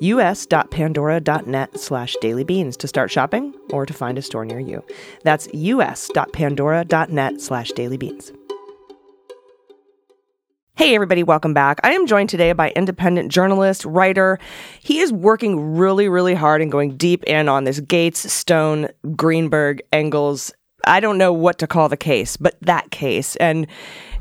[0.01, 4.83] us.pandora.net slash dailybeans to start shopping or to find a store near you.
[5.23, 8.35] That's us.pandora.net slash dailybeans.
[10.77, 11.79] Hey, everybody, welcome back.
[11.85, 14.39] I am joined today by independent journalist, writer.
[14.81, 19.81] He is working really, really hard and going deep in on this Gaetz, Stone, Greenberg,
[19.93, 20.51] Engels.
[20.83, 23.37] I don't know what to call the case, but that case.
[23.37, 23.67] And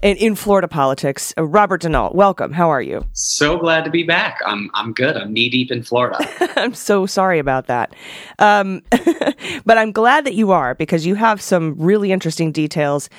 [0.01, 2.53] in, in Florida politics, uh, Robert DeNault, welcome.
[2.53, 3.05] How are you?
[3.15, 4.41] So glad to be back.
[4.47, 5.17] I'm I'm good.
[5.17, 6.25] I'm knee deep in Florida.
[6.57, 7.97] I'm so sorry about that.
[8.39, 8.81] Um,
[9.65, 13.11] but I'm glad that you are because you have some really interesting details.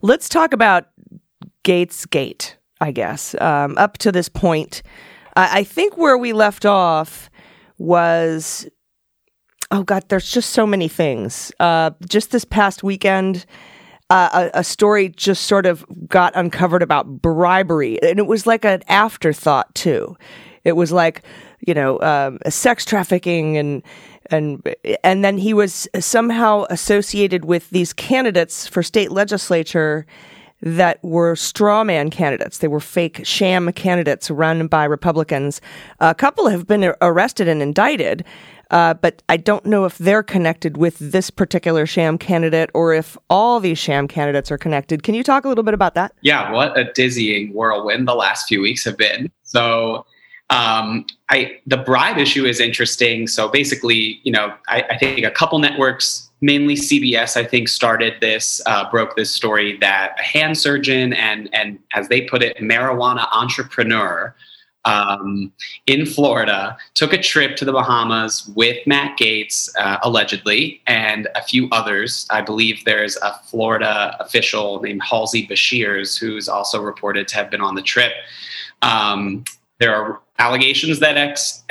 [0.00, 0.88] Let's talk about
[1.64, 3.34] Gaetz Gate, I guess.
[3.40, 4.82] Um, up to this point,
[5.36, 7.30] I, I think where we left off
[7.78, 8.68] was
[9.70, 11.52] oh god, there's just so many things.
[11.60, 13.44] Uh, just this past weekend,
[14.10, 18.64] uh, a, a story just sort of got uncovered about bribery, and it was like
[18.64, 20.16] an afterthought too.
[20.64, 21.22] It was like
[21.66, 23.82] you know um, sex trafficking and
[24.30, 30.06] and and then he was somehow associated with these candidates for state legislature
[30.60, 32.58] that were straw man candidates.
[32.58, 35.60] They were fake sham candidates run by Republicans.
[36.00, 38.24] A couple have been arrested and indicted.
[38.70, 43.16] Uh, but I don't know if they're connected with this particular sham candidate or if
[43.30, 45.02] all these sham candidates are connected.
[45.02, 46.12] Can you talk a little bit about that?
[46.20, 49.30] Yeah, what a dizzying whirlwind the last few weeks have been.
[49.42, 50.04] So,
[50.50, 53.26] um, I the bribe issue is interesting.
[53.26, 58.14] So basically, you know, I, I think a couple networks, mainly CBS, I think started
[58.20, 62.56] this, uh, broke this story that a hand surgeon and and as they put it,
[62.58, 64.34] marijuana entrepreneur
[64.84, 65.52] um,
[65.86, 71.42] in Florida, took a trip to the Bahamas with Matt Gaetz, uh, allegedly, and a
[71.42, 72.26] few others.
[72.30, 77.60] I believe there's a Florida official named Halsey Beshears who's also reported to have been
[77.60, 78.12] on the trip.
[78.80, 79.44] Um,
[79.78, 81.64] there are allegations that ex-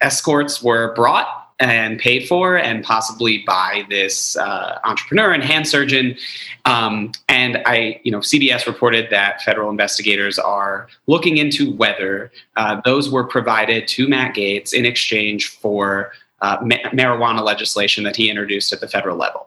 [0.00, 6.16] escorts were brought and paid for and possibly by this uh, entrepreneur and hand surgeon.
[6.64, 12.80] Um, and I, you know, CBS reported that federal investigators are looking into whether uh,
[12.84, 18.28] those were provided to Matt Gaetz in exchange for uh, ma- marijuana legislation that he
[18.28, 19.46] introduced at the federal level.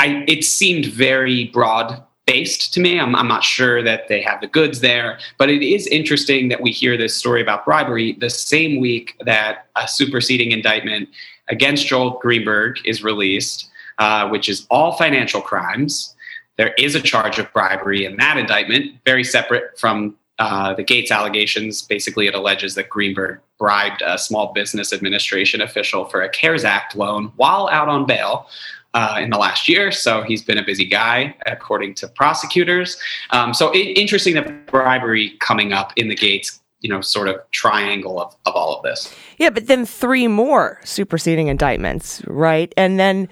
[0.00, 2.98] I, it seemed very broad based to me.
[2.98, 6.60] I'm, I'm, not sure that they have the goods there, but it is interesting that
[6.60, 11.08] we hear this story about bribery the same week that a superseding indictment
[11.52, 16.16] against Joel Greenberg is released, uh, which is all financial crimes.
[16.56, 21.10] There is a charge of bribery in that indictment, very separate from uh, the Gaetz
[21.10, 21.82] allegations.
[21.82, 26.96] Basically, it alleges that Greenberg bribed a small business administration official for a CARES Act
[26.96, 28.48] loan while out on bail.
[28.94, 32.98] Uh, in the last year, so he's been a busy guy, according to prosecutors.
[33.30, 37.36] Um, so it, interesting that bribery coming up in the Gaetz you know sort of
[37.52, 39.14] triangle of, of all of this.
[39.38, 42.72] Yeah but then three more superseding indictments right?
[42.76, 43.28] And then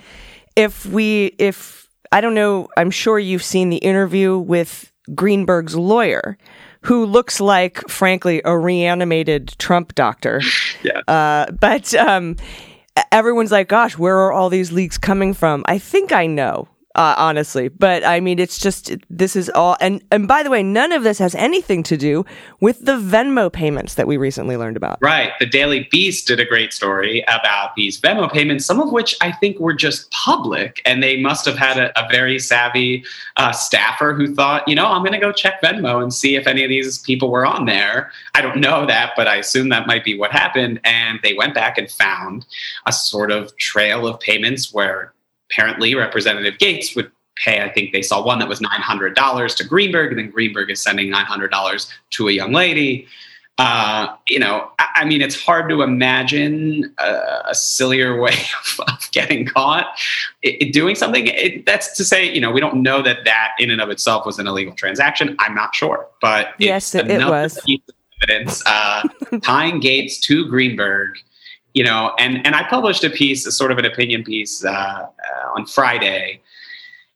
[0.56, 6.36] if we if i don't know i'm sure you've seen the interview with greenberg's lawyer
[6.82, 10.40] who looks like frankly a reanimated trump doctor.
[10.82, 11.00] Yeah.
[11.06, 12.36] Uh, but um,
[13.12, 15.62] everyone's like gosh where are all these leaks coming from?
[15.66, 17.68] I think i know uh, honestly.
[17.68, 21.02] But I mean, it's just this is all, and and by the way, none of
[21.02, 22.24] this has anything to do
[22.60, 24.98] with the Venmo payments that we recently learned about.
[25.00, 25.32] Right.
[25.38, 29.32] The Daily Beast did a great story about these Venmo payments, some of which I
[29.32, 33.04] think were just public, and they must have had a, a very savvy
[33.36, 36.46] uh, staffer who thought, you know, I'm going to go check Venmo and see if
[36.46, 38.10] any of these people were on there.
[38.34, 40.80] I don't know that, but I assume that might be what happened.
[40.84, 42.46] And they went back and found
[42.86, 45.12] a sort of trail of payments where
[45.50, 47.10] apparently Representative Gaetz would
[47.44, 50.82] pay, I think they saw one that was $900 to Greenberg, and then Greenberg is
[50.82, 53.06] sending $900 to a young lady.
[53.58, 58.80] Uh, you know, I, I, mean, it's hard to imagine a, a sillier way of,
[58.88, 59.98] of getting caught
[60.42, 61.26] it, it doing something.
[61.26, 64.24] It, that's to say, you know, we don't know that that in and of itself
[64.24, 65.36] was an illegal transaction.
[65.40, 67.58] I'm not sure, but yes, it, was.
[68.22, 69.06] Evidence uh,
[69.42, 71.18] tying Gaetz to Greenberg
[71.74, 74.70] you know, and and I published a piece, a sort of an opinion piece, uh,
[74.70, 75.06] uh,
[75.56, 76.40] on Friday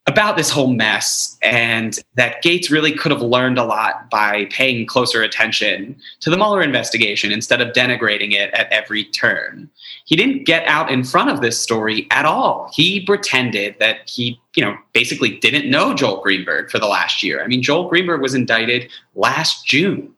[0.07, 4.87] about this whole mess, and that Gaetz really could have learned a lot by paying
[4.87, 9.71] closer attention to the Mueller investigation instead of denigrating it at every turn.
[10.05, 12.71] He didn't get out in front of this story at all.
[12.75, 17.43] He pretended that he, you know, basically didn't know Joel Greenberg for the last year.
[17.43, 20.14] I mean, Joel Greenberg was indicted last June.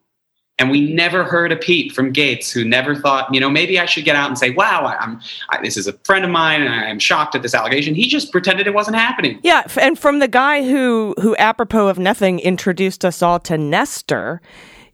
[0.58, 3.84] And we never heard a peep from Gaetz, who never thought, you know, maybe I
[3.84, 6.72] should get out and say, "Wow, I'm I, this is a friend of mine, and
[6.72, 9.38] I'm shocked at this allegation." He just pretended it wasn't happening.
[9.42, 14.40] Yeah, and from the guy who, who apropos of nothing, introduced us all to Nestor,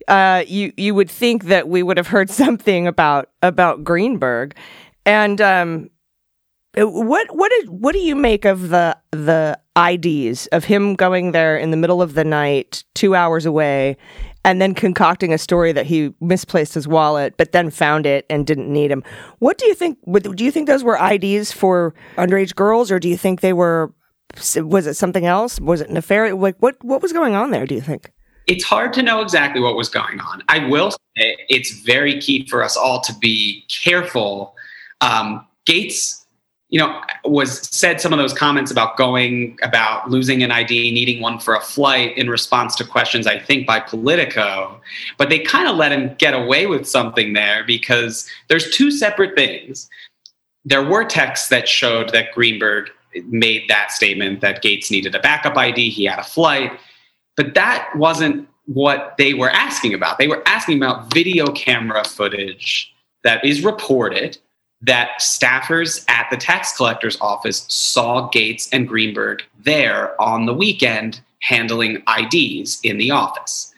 [0.09, 4.57] uh, you you would think that we would have heard something about about Greenberg,
[5.07, 5.91] and um,
[6.77, 11.57] what what is what do you make of the the IDs of him going there
[11.57, 13.97] in the middle of the night, two hours away,
[14.45, 18.47] and then concocting a story that he misplaced his wallet, but then found it and
[18.47, 19.05] didn't need him.
[19.39, 19.99] What do you think?
[20.11, 23.93] Do you think those were IDs for underage girls, or do you think they were?
[24.57, 25.61] Was it something else?
[25.61, 26.37] Was it nefarious?
[26.37, 26.83] Like what?
[26.83, 27.67] What was going on there?
[27.67, 28.11] Do you think?
[28.49, 30.43] It's hard to know exactly what was going on.
[30.49, 34.57] I will say it's very key for us all to be careful.
[35.01, 36.22] Um, Gaetz
[36.73, 41.21] you know, was said some of those comments about going, about losing an ID, needing
[41.21, 44.81] one for a flight in response to questions, I think, by Politico.
[45.19, 49.37] But they kind of let him get away with something there because there's two separate
[49.37, 49.91] things.
[50.65, 52.89] There were texts that showed that Greenberg
[53.27, 55.91] made that statement that Gaetz needed a backup ID.
[55.91, 56.73] He had a flight,
[57.37, 60.17] but that wasn't what they were asking about.
[60.17, 64.39] They were asking about video camera footage that is reported
[64.83, 71.21] that staffers at the tax collector's office saw Gaetz and Greenberg there on the weekend
[71.41, 73.69] handling IDs in the office.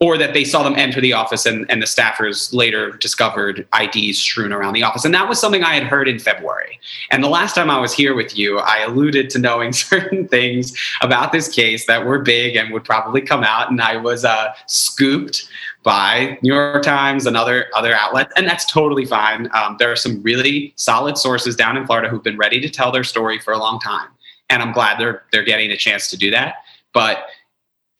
[0.00, 4.18] Or that they saw them enter the office and, and the staffers later discovered IDs
[4.18, 5.04] strewn around the office.
[5.04, 6.78] And that was something I had heard in February.
[7.10, 10.76] And the last time I was here with you, I alluded to knowing certain things
[11.00, 13.70] about this case that were big and would probably come out.
[13.70, 15.48] And I was uh, scooped
[15.84, 19.48] by New York Times and other other outlets, and that's totally fine.
[19.54, 22.90] Um, there are some really solid sources down in Florida who've been ready to tell
[22.90, 24.08] their story for a long time,
[24.50, 26.56] and I'm glad they're they're getting a chance to do that.
[26.94, 27.26] But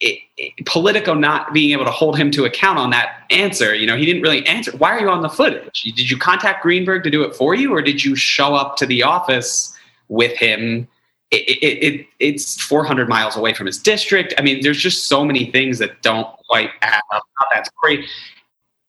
[0.01, 3.87] it, it, Politico not being able to hold him to account on that answer, you
[3.87, 4.73] know, he didn't really answer.
[4.79, 5.83] Why are you on the footage?
[5.83, 8.87] Did you contact Greenberg to do it for you, or did you show up to
[8.87, 9.77] the office
[10.09, 10.89] with him?
[11.35, 14.35] It, it, it's 400 miles away from his district.
[14.39, 17.25] I mean, there's just so many things that don't quite add up.
[17.53, 18.07] That's great.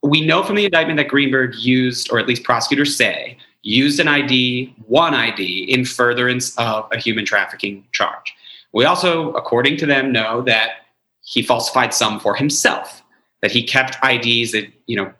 [0.03, 4.07] We know from the indictment that Greenberg used, or at least prosecutors say, used an
[4.07, 8.33] ID, one ID, in furtherance of a human trafficking charge.
[8.73, 10.85] We also, according to them, know that
[11.23, 13.01] he falsified some for himself,
[13.41, 15.11] that he kept IDs that, you know,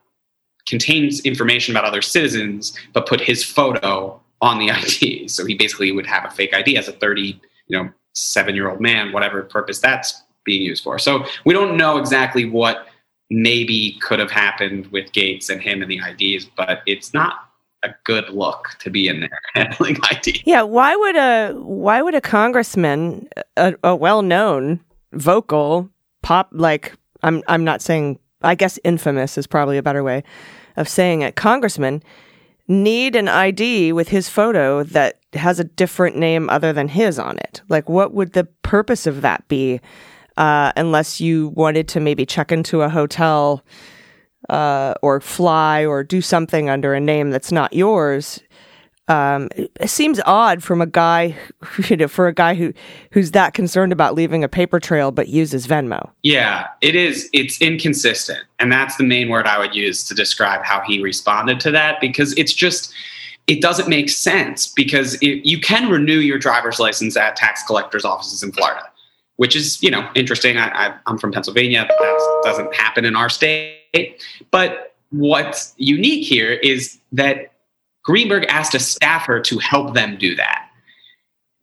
[0.68, 5.28] contains information about other citizens, but put his photo on the ID.
[5.28, 8.70] So he basically would have a fake ID as a 30, you know, seven year
[8.70, 10.98] old man, whatever purpose that's being used for.
[11.00, 12.88] So we don't know exactly what
[13.30, 17.50] maybe could have happened with Gaetz and him and the IDs, but it's not
[17.84, 20.44] a good look to be in there handling ID.
[20.46, 23.28] Yeah, why would a why would a congressman,
[23.58, 24.80] a, a well known
[25.14, 25.90] vocal
[26.22, 30.24] pop like I'm I'm not saying I guess infamous is probably a better way
[30.78, 31.36] of saying it.
[31.36, 32.04] Congressman
[32.67, 37.38] need an ID with his photo that has a different name other than his on
[37.38, 37.62] it.
[37.69, 39.80] Like what would the purpose of that be?
[40.38, 43.63] Uh, unless you wanted to maybe check into a hotel
[44.49, 48.41] uh, or fly or do something under a name that's not yours
[49.08, 51.36] um, it seems odd from a guy,
[51.89, 52.74] you know, for a guy who
[53.12, 56.10] who's that concerned about leaving a paper trail but uses Venmo.
[56.24, 57.30] Yeah, it is.
[57.32, 61.60] It's inconsistent, and that's the main word I would use to describe how he responded
[61.62, 62.94] to that because it's just
[63.48, 68.06] it doesn't make sense because it, you can renew your driver's license at tax collectors'
[68.06, 68.89] offices in Florida,
[69.36, 70.58] which is you know interesting.
[70.58, 71.86] I, I'm from Pennsylvania.
[71.88, 77.52] That doesn't happen in our state, but what's unique here is that
[78.06, 80.70] Greenberg asked a staffer to help them do that.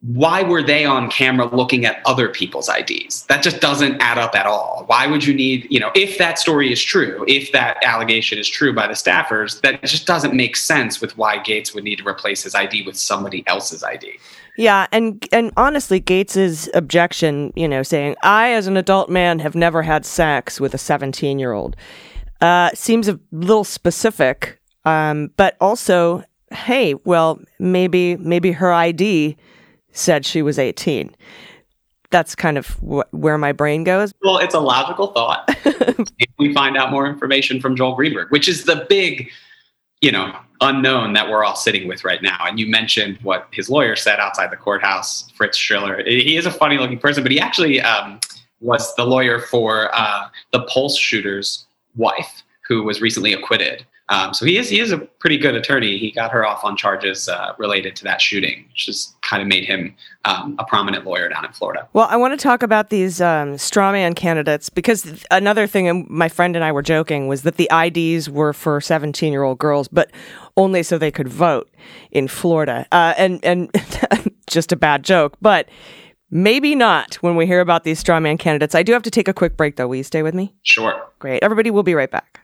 [0.00, 3.24] Why were they on camera looking at other people's IDs?
[3.26, 4.82] That just doesn't add up at all.
[4.88, 8.48] Why would you need, you know, if that story is true, if that allegation is
[8.48, 12.08] true by the staffers, that just doesn't make sense with why Gaetz would need to
[12.08, 14.18] replace his ID with somebody else's ID.
[14.56, 19.54] Yeah, and and honestly, Gaetz's objection, you know, saying I, as an adult man, have
[19.54, 21.76] never had sex with a seventeen-year-old,
[22.40, 24.58] uh, seems a little specific.
[24.84, 29.36] Um, but also, hey, well, maybe maybe her ID
[29.92, 31.14] said she was 18.
[32.10, 34.12] That's kind of wh- where my brain goes.
[34.22, 35.44] Well, it's a logical thought.
[35.64, 39.30] if we find out more information from Joel Greenberg, which is the big,
[40.00, 42.38] you know, unknown that we're all sitting with right now.
[42.40, 46.02] And you mentioned what his lawyer said outside the courthouse, Fritz Scheller.
[46.04, 48.20] He is a funny looking person, but he actually um,
[48.60, 53.84] was the lawyer for uh, the Pulse shooter's wife, who was recently acquitted.
[54.12, 55.96] Um, so he is he is a pretty good attorney.
[55.96, 59.48] He got her off on charges uh, related to that shooting, which just kind of
[59.48, 59.94] made him
[60.26, 61.88] um, a prominent lawyer down in Florida.
[61.94, 66.28] Well, I want to talk about these um, strawman candidates because another thing, and my
[66.28, 70.10] friend and I were joking, was that the IDs were for seventeen-year-old girls, but
[70.58, 71.70] only so they could vote
[72.10, 72.86] in Florida.
[72.92, 73.70] Uh, and and
[74.46, 75.68] just a bad joke, but.
[76.34, 78.74] Maybe not when we hear about these strawman candidates.
[78.74, 79.86] I do have to take a quick break, though.
[79.86, 80.54] Will you stay with me?
[80.62, 80.98] Sure.
[81.18, 81.42] Great.
[81.42, 82.41] Everybody, we'll be right back.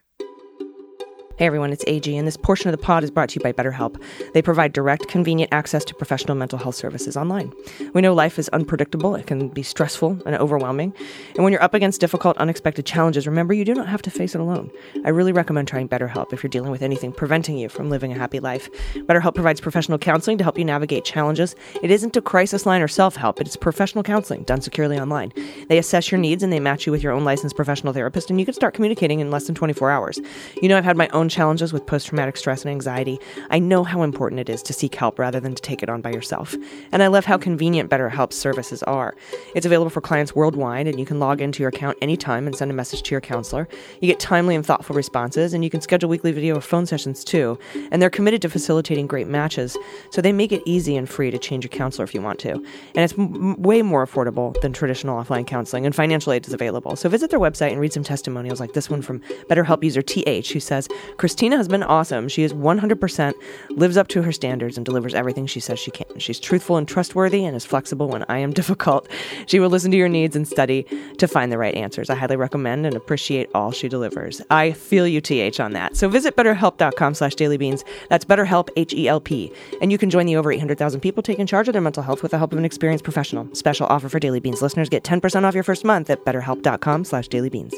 [1.38, 3.52] Hey everyone, it's AG, and this portion of the pod is brought to you by
[3.52, 4.02] BetterHelp.
[4.34, 7.52] They provide direct, convenient access to professional mental health services online.
[7.94, 10.92] We know life is unpredictable, it can be stressful and overwhelming.
[11.36, 14.34] And when you're up against difficult, unexpected challenges, remember you do not have to face
[14.34, 14.72] it alone.
[15.04, 18.18] I really recommend trying BetterHelp if you're dealing with anything preventing you from living a
[18.18, 18.68] happy life.
[18.94, 21.54] BetterHelp provides professional counseling to help you navigate challenges.
[21.84, 25.32] It isn't a crisis line or self help, it's professional counseling done securely online.
[25.68, 28.40] They assess your needs and they match you with your own licensed professional therapist, and
[28.40, 30.20] you can start communicating in less than 24 hours.
[30.60, 33.18] You know, I've had my own own challenges with post traumatic stress and anxiety,
[33.50, 36.00] I know how important it is to seek help rather than to take it on
[36.00, 36.56] by yourself.
[36.90, 39.14] And I love how convenient BetterHelp's services are.
[39.54, 42.70] It's available for clients worldwide, and you can log into your account anytime and send
[42.70, 43.68] a message to your counselor.
[44.00, 47.24] You get timely and thoughtful responses, and you can schedule weekly video or phone sessions
[47.24, 47.58] too.
[47.92, 49.76] And they're committed to facilitating great matches,
[50.10, 52.52] so they make it easy and free to change your counselor if you want to.
[52.52, 56.96] And it's m- way more affordable than traditional offline counseling, and financial aid is available.
[56.96, 60.52] So visit their website and read some testimonials like this one from BetterHelp user TH,
[60.52, 60.88] who says,
[61.18, 62.28] Christina has been awesome.
[62.28, 63.34] She is 100%
[63.70, 66.18] lives up to her standards and delivers everything she says she can.
[66.18, 69.08] She's truthful and trustworthy and is flexible when I am difficult.
[69.46, 70.86] She will listen to your needs and study
[71.18, 72.08] to find the right answers.
[72.08, 74.40] I highly recommend and appreciate all she delivers.
[74.48, 75.96] I feel you, TH, on that.
[75.96, 77.82] So visit betterhelp.com slash dailybeans.
[78.08, 79.52] That's betterhelp, H-E-L-P.
[79.82, 82.30] And you can join the over 800,000 people taking charge of their mental health with
[82.30, 83.52] the help of an experienced professional.
[83.54, 84.88] Special offer for Daily Beans listeners.
[84.88, 87.74] Get 10% off your first month at betterhelp.com slash dailybeans.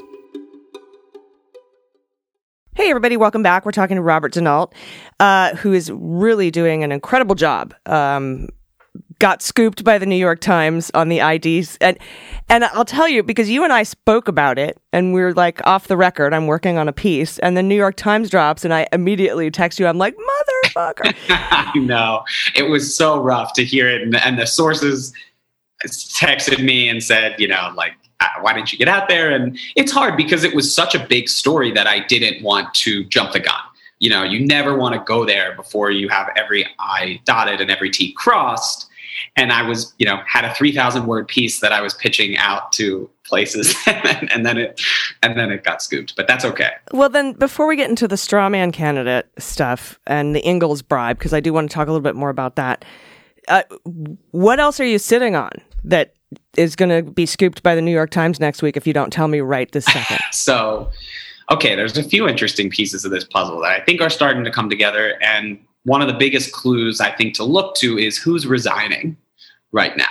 [2.81, 3.67] Hey, everybody, welcome back.
[3.67, 4.73] We're talking to Robert DeNault,
[5.21, 7.75] uh, who is really doing an incredible job.
[7.85, 8.49] Um,
[9.19, 11.77] got scooped by the New York Times on the IDs.
[11.83, 11.99] And,
[12.49, 15.61] and I'll tell you, because you and I spoke about it, and we are like
[15.67, 18.73] off the record, I'm working on a piece, and the New York Times drops, and
[18.73, 19.87] I immediately text you.
[19.87, 21.15] I'm like, motherfucker.
[21.29, 22.25] I know.
[22.57, 24.01] It was so rough to hear it.
[24.01, 25.13] And, and the sources
[25.85, 28.00] texted me and said, you know, like, "Uh,
[28.41, 29.31] why didn't you get out there?
[29.31, 33.05] And it's hard because it was such a big story that I didn't want to
[33.05, 33.61] jump the gun.
[33.99, 37.71] You know, you never want to go there before you have every I dotted and
[37.71, 38.87] every T crossed.
[39.37, 42.73] And I was, you know, had a 3,000 word piece that I was pitching out
[42.73, 44.81] to places and, then, it
[45.23, 48.17] and then it got scooped but that's okay Well, then, before we get into the
[48.17, 51.93] straw man candidate stuff and the Engels bribe, because I do want to talk a
[51.93, 52.85] little bit more about that,
[53.47, 53.63] uh,
[54.33, 55.53] what else are you sitting on
[55.85, 56.15] that
[56.57, 59.13] is going to be scooped by the New York Times next week if you don't
[59.13, 60.19] tell me right this second?
[60.33, 60.91] so
[61.51, 64.51] okay there's a few interesting pieces of this puzzle that i think are starting to
[64.53, 68.47] come together and one of the biggest clues i think to look to is who's
[68.47, 69.17] resigning
[69.73, 70.11] right now.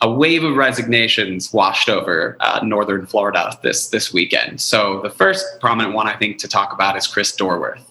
[0.00, 4.60] A wave of resignations washed over uh, northern florida this this weekend.
[4.60, 7.82] So the first prominent one i think to talk about is chris dorworth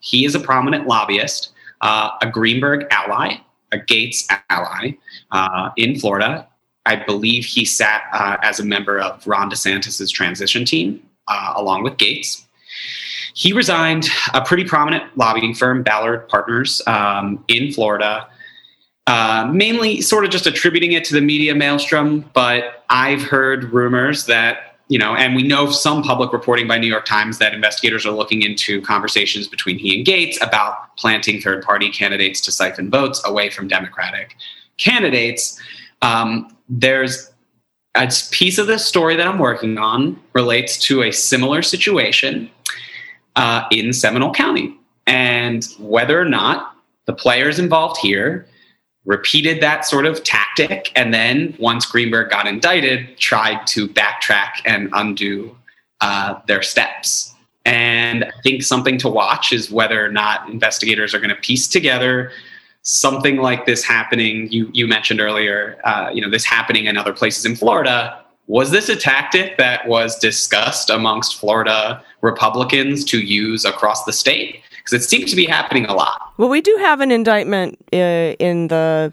[0.00, 3.34] he is a prominent lobbyist uh, a greenberg ally
[3.72, 4.92] a gaetz ally
[5.30, 6.46] uh, in florida
[6.86, 11.84] I believe he sat uh, as a member of Ron DeSantis's transition team, uh, along
[11.84, 12.44] with Gaetz.
[13.34, 18.26] He resigned a pretty prominent lobbying firm, Ballard Partners, um, in Florida,
[19.06, 22.28] uh, mainly sort of just attributing it to the media maelstrom.
[22.34, 26.86] But I've heard rumors that, you know, and we know some public reporting by New
[26.86, 31.62] York Times that investigators are looking into conversations between he and Gaetz about planting third
[31.64, 34.36] party candidates to siphon votes away from Democratic
[34.76, 35.58] candidates.
[36.02, 37.30] Um, there's
[37.94, 42.50] a piece of this story that I'm working on relates to a similar situation
[43.36, 44.76] uh, in Seminole County,
[45.06, 46.76] and whether or not
[47.06, 48.46] the players involved here
[49.04, 54.88] repeated that sort of tactic, and then once Greenberg got indicted, tried to backtrack and
[54.92, 55.56] undo
[56.00, 57.34] uh, their steps.
[57.64, 61.68] And I think something to watch is whether or not investigators are going to piece
[61.68, 62.32] together
[62.82, 64.50] something like this happening.
[64.52, 68.18] You you mentioned earlier, uh, you know, this happening in other places in Florida.
[68.48, 74.60] Was this a tactic that was discussed amongst Florida Republicans to use across the state?
[74.70, 76.32] Because it seems to be happening a lot.
[76.38, 79.12] Well, we do have an indictment uh, in the.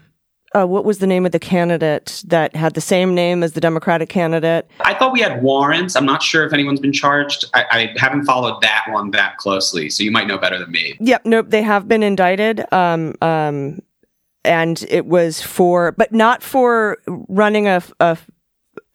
[0.52, 3.60] Uh, what was the name of the candidate that had the same name as the
[3.60, 4.68] Democratic candidate?
[4.80, 5.94] I thought we had warrants.
[5.94, 7.44] I'm not sure if anyone's been charged.
[7.54, 10.96] I, I haven't followed that one that closely, so you might know better than me.
[10.98, 12.64] Yep, nope, they have been indicted.
[12.72, 13.80] Um, um,
[14.44, 18.18] and it was for, but not for running a, a,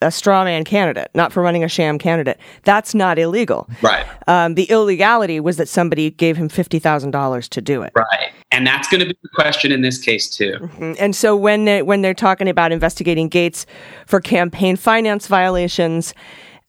[0.06, 2.40] a straw man candidate, not for running a sham candidate.
[2.64, 3.68] That's not illegal.
[3.82, 4.06] Right.
[4.28, 7.92] Um, the illegality was that somebody gave him $50,000 to do it.
[7.96, 8.32] Right.
[8.52, 10.70] And that's going to be the question in this case too.
[11.00, 13.66] And so when they, when they're talking about investigating Gaetz
[14.06, 16.14] for campaign finance violations,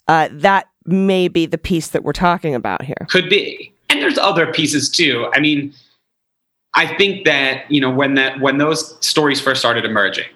[0.08, 3.06] uh, that may be the piece that we're talking about here.
[3.08, 3.72] Could be.
[3.90, 5.30] And there's other pieces too.
[5.34, 5.74] I mean,
[6.74, 10.26] I think that, you know, when that when those stories first started emerging,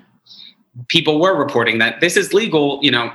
[0.88, 3.10] people were reporting that this is legal, you know,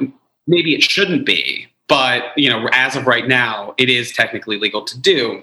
[0.48, 4.84] maybe it shouldn't be, but, you know, as of right now, it is technically legal
[4.84, 5.42] to do.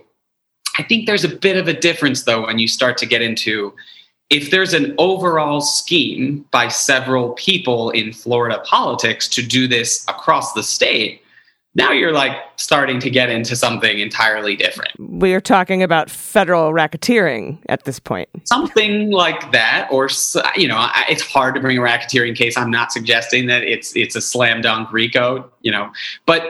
[0.78, 3.74] I think there's a bit of a difference though when you start to get into
[4.30, 10.54] if there's an overall scheme by several people in Florida politics to do this across
[10.54, 11.21] the state,
[11.74, 14.90] now you're like starting to get into something entirely different.
[14.98, 18.28] We are talking about federal racketeering at this point.
[18.44, 20.08] Something like that, or
[20.56, 22.56] you know, it's hard to bring a racketeering case.
[22.56, 25.90] I'm not suggesting that it's it's a slam dunk RICO, you know,
[26.26, 26.46] but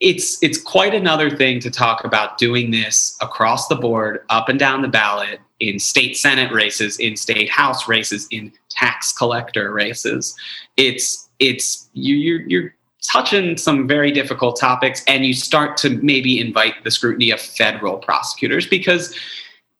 [0.00, 4.58] it's it's quite another thing to talk about doing this across the board, up and
[4.58, 10.36] down the ballot, in state senate races, in state house races, in tax collector races.
[10.76, 12.74] It's it's you you're, you're
[13.10, 17.98] touching some very difficult topics, and you start to maybe invite the scrutiny of federal
[17.98, 19.14] prosecutors because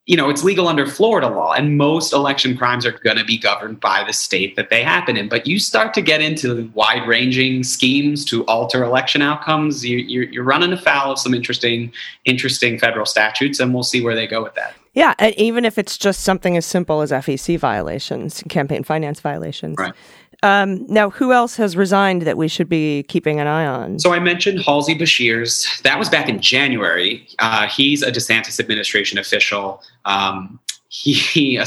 [0.07, 3.39] you know, it's legal under Florida law, and most election crimes are going to be
[3.39, 5.29] governed by the state that they happen in.
[5.29, 10.25] But you start to get into wide ranging schemes to alter election outcomes, you, you're,
[10.25, 11.93] you're running afoul of some interesting,
[12.25, 14.75] interesting federal statutes, and we'll see where they go with that.
[14.93, 19.77] Yeah, and even if it's just something as simple as FEC violations, campaign finance violations.
[19.79, 19.95] Right.
[20.43, 23.99] Um, now, who else has resigned that we should be keeping an eye on?
[24.01, 25.81] So I mentioned Halsey Beshears.
[25.83, 27.27] That was back in January.
[27.39, 29.83] Uh, he's a DeSantis administration official.
[30.05, 31.65] Um, he, he, uh,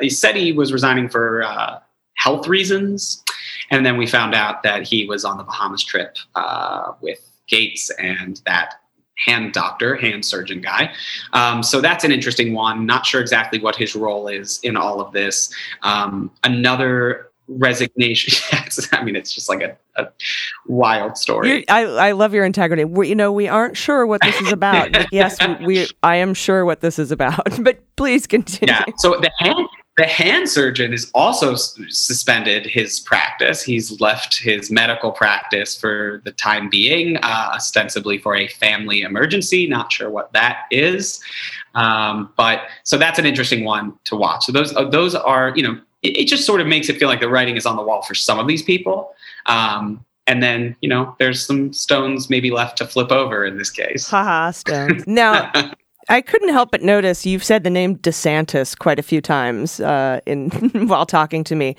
[0.00, 1.78] he, said he was resigning for uh,
[2.14, 3.22] health reasons.
[3.70, 7.20] And then we found out that he was on the Bahamas trip uh, with
[7.50, 8.80] Gaetz and that
[9.16, 10.92] hand doctor, hand surgeon guy.
[11.34, 12.86] Um, so that's an interesting one.
[12.86, 15.54] Not sure exactly what his role is in all of this.
[15.82, 18.34] Um, another resignation.
[18.92, 20.08] I mean, it's just like a, a
[20.66, 21.48] wild story.
[21.50, 22.84] You're, I, I love your integrity.
[22.84, 24.90] We, you know, we aren't sure what this is about.
[25.12, 28.74] yes, we, we, I am sure what this is about, but please continue.
[28.74, 28.84] Yeah.
[28.96, 33.62] So the hand, the hand surgeon is also s- suspended his practice.
[33.62, 39.66] He's left his medical practice for the time being, uh, ostensibly for a family emergency.
[39.66, 41.20] Not sure what that is.
[41.74, 44.44] Um, but so that's an interesting one to watch.
[44.44, 47.08] So those, uh, those are, you know, it, it, just sort of makes it feel
[47.08, 49.12] like the writing is on the wall for some of these people.
[49.46, 53.70] Um, and then, you know, there's some stones maybe left to flip over in this
[53.70, 54.08] case.
[54.08, 55.06] Haha, stones.
[55.06, 55.50] Now,
[56.08, 60.20] I couldn't help but notice you've said the name DeSantis quite a few times uh,
[60.26, 60.50] in
[60.86, 61.76] while talking to me.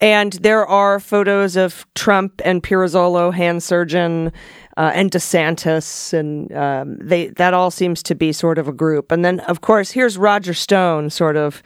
[0.00, 4.32] And there are photos of Trump and Pirozzolo, hand surgeon,
[4.76, 9.12] uh, and DeSantis, and um, they that all seems to be sort of a group.
[9.12, 11.62] And then, of course, here's Roger Stone, sort of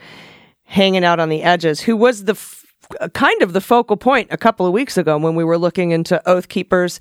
[0.67, 2.65] hanging out on the edges, who was the f-
[3.15, 6.21] kind of the focal point a couple of weeks ago when we were looking into
[6.29, 7.01] Oath Keepers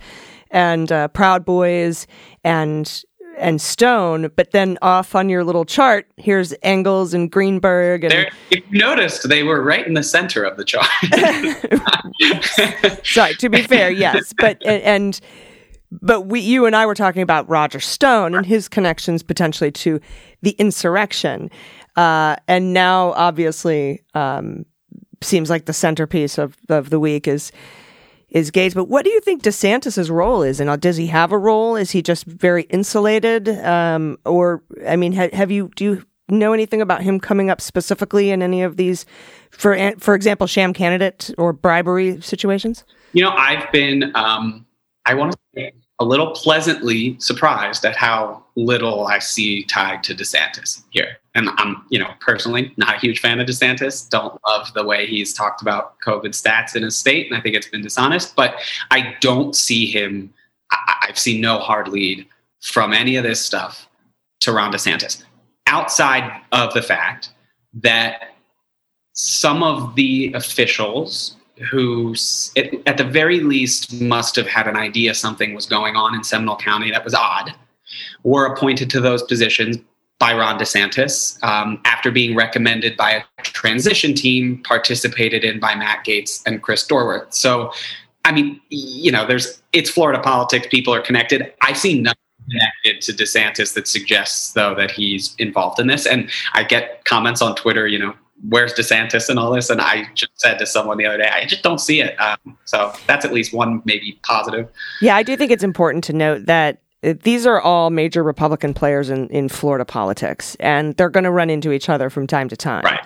[0.52, 2.08] and uh, Proud Boys
[2.44, 3.04] and
[3.38, 8.06] and Stone, but then off on your little chart, here's Engels and Greenberg.
[8.06, 10.88] And They're, if you noticed, they were right in the center of the chart.
[13.06, 15.22] Sorry, to be fair, yes, but and, and
[16.02, 20.00] but we, you and I were talking about Roger Stone and his connections potentially to
[20.42, 21.50] the insurrection.
[21.96, 24.66] Uh, and now, obviously, um,
[25.22, 27.52] seems like the centerpiece of, of the week is
[28.30, 28.74] is Gaetz.
[28.74, 30.60] But what do you think DeSantis's role is?
[30.60, 31.78] And does he have a role?
[31.78, 33.48] Is he just very insulated?
[33.48, 37.62] Um, or I mean, ha- have you do you know anything about him coming up
[37.62, 39.06] specifically in any of these,
[39.52, 42.84] for for example, sham candidate or bribery situations?
[43.14, 44.66] You know, I've been um,
[45.06, 50.16] I want to say a little pleasantly surprised at how little I see tied to
[50.16, 51.20] DeSantis here.
[51.36, 54.10] And I'm, you know, personally not a huge fan of DeSantis.
[54.10, 57.56] Don't love the way he's talked about COVID stats in his state, and I think
[57.56, 58.36] it's been dishonest.
[58.36, 58.56] But
[58.90, 60.34] I don't see him.
[60.72, 62.26] I, I've seen no hard lead
[62.62, 63.88] from any of this stuff
[64.40, 65.24] to Ron DeSantis,
[65.68, 67.30] outside of the fact
[67.74, 68.36] that
[69.14, 71.36] some of the officials
[71.70, 72.16] who,
[72.86, 76.58] at the very least, must have had an idea something was going on in Seminole
[76.58, 77.54] County that was odd,
[78.24, 79.78] were appointed to those positions
[80.20, 86.06] by Ron DeSantis um, after being recommended by a transition team participated in by Matt
[86.06, 87.34] Gaetz and Chris Dorworth.
[87.34, 87.72] So,
[88.24, 90.68] I mean, you know, there's it's Florida politics.
[90.70, 91.54] People are connected.
[91.62, 92.18] I see nothing
[92.50, 96.06] connected to DeSantis that suggests though that he's involved in this.
[96.06, 98.14] And I get comments on Twitter, you know,
[98.50, 99.70] where's DeSantis and all this?
[99.70, 102.20] And I just said to someone the other day, I just don't see it.
[102.20, 104.70] Um, so that's at least one maybe positive.
[105.02, 106.82] Yeah, I do think it's important to note that
[107.14, 111.50] these are all major Republican players in, in Florida politics, and they're going to run
[111.50, 112.84] into each other from time to time.
[112.84, 113.06] Right.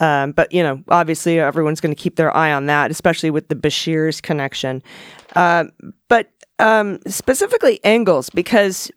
[0.00, 3.48] Um, but you know, obviously, everyone's going to keep their eye on that, especially with
[3.48, 4.82] the Beshears connection.
[5.34, 5.64] Uh,
[6.08, 8.90] but um, specifically Engels, because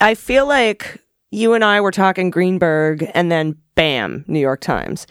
[0.00, 5.06] I feel like you and I were talking Greenberg, and then bam, New York Times.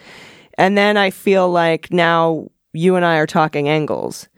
[0.56, 4.28] And then I feel like now you and I are talking Engels.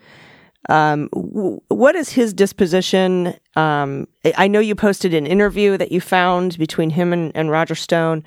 [0.68, 3.34] Um, w- what is his disposition?
[3.54, 7.74] Um, I know you posted an interview that you found between him and, and Roger
[7.74, 8.24] Stone.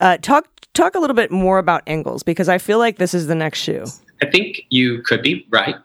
[0.00, 3.26] Uh, talk talk a little bit more about Engels because I feel like this is
[3.26, 3.84] the next shoe.
[4.22, 5.76] I think you could be right.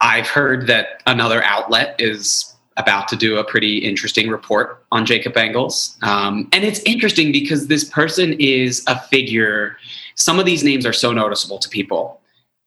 [0.00, 5.36] I've heard that another outlet is about to do a pretty interesting report on Jacob
[5.36, 5.96] Engels.
[6.02, 9.76] Um, and it's interesting because this person is a figure.
[10.14, 12.20] Some of these names are so noticeable to people.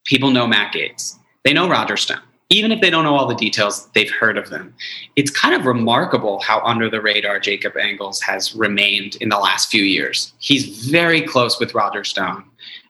[0.06, 2.20] People know Matt Gaetz, they know Roger Stone,
[2.50, 4.74] even if they don't know all the details, they've heard of them.
[5.16, 9.70] It's kind of remarkable how under the radar Jacob Engels has remained in the last
[9.70, 10.34] few years.
[10.40, 12.44] He's very close with Roger Stone.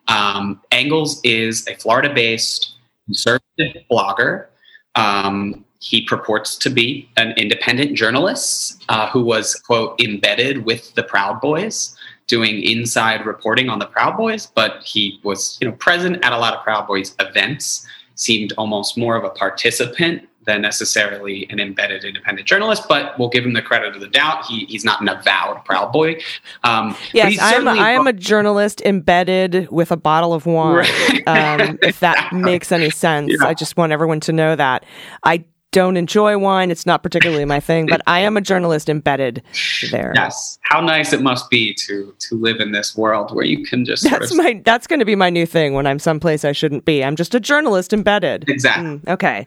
[0.08, 2.72] Um, Engels is a Florida based
[3.04, 4.46] conservative blogger.
[4.94, 11.02] Um, he purports to be an independent journalist uh, who was, quote, embedded with the
[11.02, 11.96] Proud Boys,
[12.26, 16.38] doing inside reporting on the Proud Boys, but he was, you know, present at a
[16.38, 17.86] lot of Proud Boys events,
[18.16, 23.44] seemed almost more of a participant than necessarily an embedded independent journalist, but we'll give
[23.44, 24.46] him the credit of the doubt.
[24.46, 26.20] He, he's not an avowed Proud Boy.
[26.62, 27.52] Um, Yes, I am.
[27.62, 30.86] certainly I am a journalist embedded with a bottle of wine.
[31.26, 33.48] Um, if that makes any sense, Yeah.
[33.48, 34.84] I just want everyone to know that
[35.24, 35.44] I
[35.76, 36.70] don't enjoy wine.
[36.70, 39.42] It's not particularly my thing, but I am a journalist embedded
[39.90, 40.12] there.
[40.14, 40.58] Yes.
[40.62, 44.04] How nice it must be to to live in this world where you can just
[44.04, 44.62] sort That's of my.
[44.64, 47.04] That's going to be my new thing when I'm someplace I shouldn't be.
[47.04, 48.48] I'm just a journalist embedded.
[48.48, 48.86] exactly.
[48.86, 49.46] Mm, okay.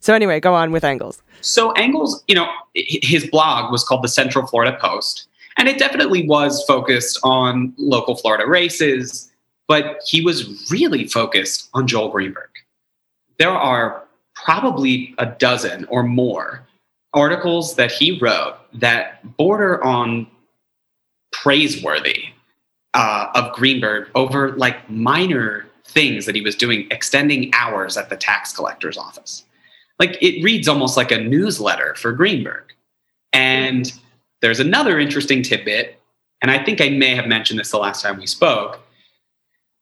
[0.00, 1.22] So anyway, go on with Engels.
[1.40, 6.28] So Engels, you know, his blog was called the Central Florida Post, and it definitely
[6.28, 9.32] was focused on local Florida races,
[9.66, 12.50] but he was really focused on Joel Greenberg.
[13.38, 14.04] There are
[14.44, 16.66] probably a dozen or more
[17.12, 20.26] articles that he wrote that border on
[21.32, 22.24] praiseworthy
[22.94, 28.16] uh, of Greenberg over like minor things that he was doing, extending hours at the
[28.16, 29.44] tax collector's office.
[29.98, 32.72] Like it reads almost like a newsletter for Greenberg.
[33.32, 33.92] And
[34.40, 36.00] there's another interesting tidbit,
[36.42, 38.80] and I think I may have mentioned this the last time we spoke.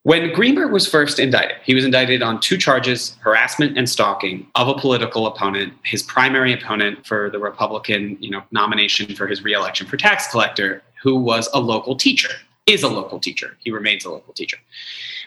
[0.04, 4.68] When Greenberg was first indicted, he was indicted on two charges harassment and stalking of
[4.68, 9.86] a political opponent, his primary opponent for the Republican you know, nomination for his reelection
[9.86, 12.30] for tax collector, who was a local teacher,
[12.66, 13.56] is a local teacher.
[13.60, 14.58] He remains a local teacher.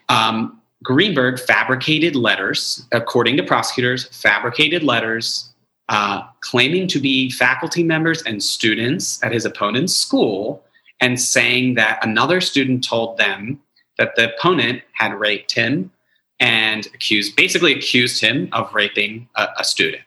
[0.09, 5.53] Um, Greenberg fabricated letters, according to prosecutors, fabricated letters
[5.89, 10.63] uh, claiming to be faculty members and students at his opponent's school
[11.01, 13.59] and saying that another student told them
[14.01, 15.91] that the opponent had raped him
[16.39, 20.01] and accused, basically accused him of raping a, a student.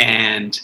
[0.00, 0.60] And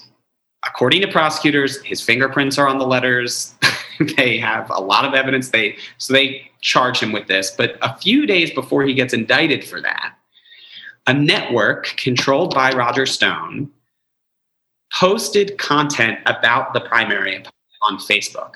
[0.66, 3.54] according to prosecutors, his fingerprints are on the letters.
[4.16, 5.50] they have a lot of evidence.
[5.50, 7.52] They so they charge him with this.
[7.52, 10.14] But a few days before he gets indicted for that,
[11.06, 13.70] a network controlled by Roger Stone
[14.92, 17.44] posted content about the primary
[17.88, 18.54] on Facebook.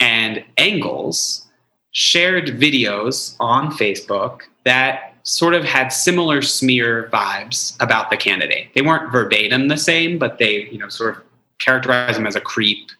[0.00, 1.49] And Engels
[1.92, 8.72] shared videos on Facebook that sort of had similar smear vibes about the candidate.
[8.74, 11.22] They weren't verbatim the same, but they, you know, sort of
[11.58, 12.90] characterized him as a creep,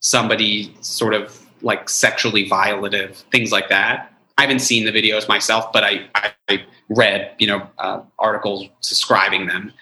[0.00, 4.12] somebody sort of like sexually violative, things like that.
[4.38, 6.32] I haven't seen the videos myself, but I, I,
[6.90, 9.72] read, you know, uh, articles describing them.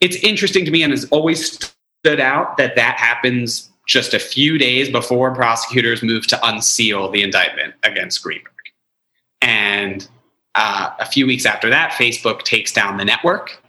[0.00, 4.58] It's interesting to me and has always stood out that that happens just a few
[4.58, 8.52] days before prosecutors move to unseal the indictment against Greenberg.
[9.40, 10.06] And
[10.54, 13.60] uh, a few weeks after that, Facebook takes down the network.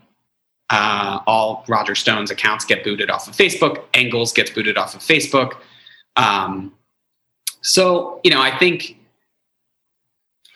[0.70, 3.84] Uh, all Roger Stone's accounts get booted off of Facebook.
[3.94, 5.56] Engels gets booted off of Facebook.
[6.16, 6.74] Um,
[7.62, 8.98] so, you know, I think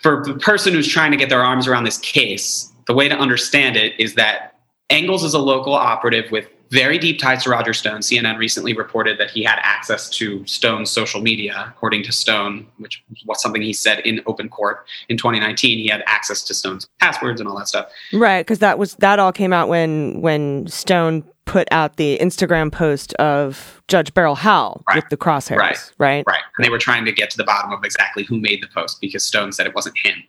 [0.02, 3.16] for the person who's trying to get their arms around this case, the way to
[3.16, 4.58] understand it is that
[4.90, 8.00] Engels is a local operative with very deep ties to Roger Stone.
[8.00, 13.02] CNN recently reported that he had access to Stone's social media, according to Stone, which
[13.26, 15.78] was something he said in open court in 2019.
[15.78, 17.90] He had access to Stone's passwords and all that stuff.
[18.12, 22.70] Right, because that was that all came out when when Stone put out the Instagram
[22.70, 24.96] post of Judge Beryl Howell Right.
[24.96, 25.56] with the crosshairs.
[25.56, 25.92] Right.
[25.96, 26.24] Right.
[26.26, 26.42] Right.
[26.58, 29.00] And they were trying to get to the bottom of exactly who made the post
[29.00, 30.22] because Stone said it wasn't him.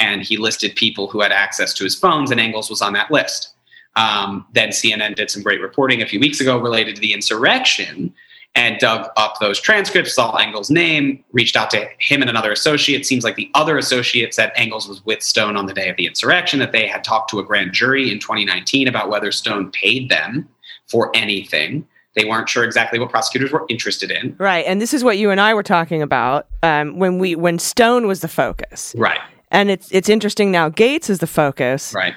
[0.00, 3.12] And he listed people who had access to his phones, and Engels was on that
[3.12, 3.53] list.
[3.96, 8.12] Um, then CNN did some great reporting a few weeks ago related to the insurrection
[8.56, 13.04] and dug up those transcripts, saw Engels' name, reached out to him and another associate.
[13.04, 16.06] Seems like the other associate said Engels was with Stone on the day of the
[16.06, 20.08] insurrection, that they had talked to a grand jury in 2019 about whether Stone paid
[20.08, 20.48] them
[20.86, 21.86] for anything.
[22.14, 24.36] They weren't sure exactly what prosecutors were interested in.
[24.38, 27.58] Right, and this is what you and I were talking about um, when we when
[27.58, 29.20] Stone was the focus, Right,
[29.50, 30.70] and it's it's interesting now.
[30.70, 32.14] Gaetz is the focus, right.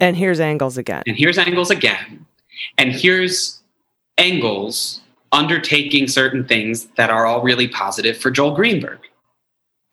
[0.00, 1.02] And here's Engels again.
[1.06, 2.26] And here's Engels again.
[2.78, 3.62] And here's
[4.18, 5.00] Engels
[5.32, 9.00] undertaking certain things that are all really positive for Joel Greenberg.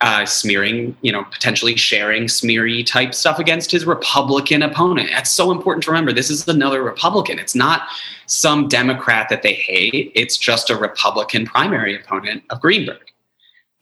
[0.04, 5.12] Uh, smearing, you know, potentially sharing smeary type stuff against his Republican opponent.
[5.12, 6.12] That's so important to remember.
[6.12, 7.38] This is another Republican.
[7.38, 7.84] It's not
[8.26, 10.12] some Democrat that they hate.
[10.16, 13.12] It's just a Republican primary opponent of Greenberg.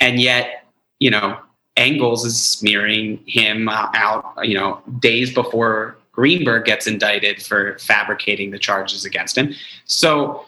[0.01, 0.65] And yet,
[0.99, 1.39] you know,
[1.77, 8.51] Engels is smearing him uh, out, you know, days before Greenberg gets indicted for fabricating
[8.51, 9.53] the charges against him.
[9.85, 10.45] So,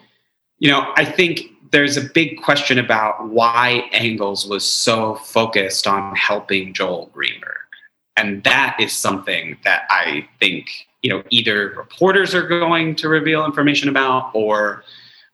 [0.59, 1.41] you know, I think
[1.71, 7.55] there's a big question about why Engels was so focused on helping Joel Greenberg.
[8.17, 10.69] And that is something that I think,
[11.01, 14.83] you know, either reporters are going to reveal information about or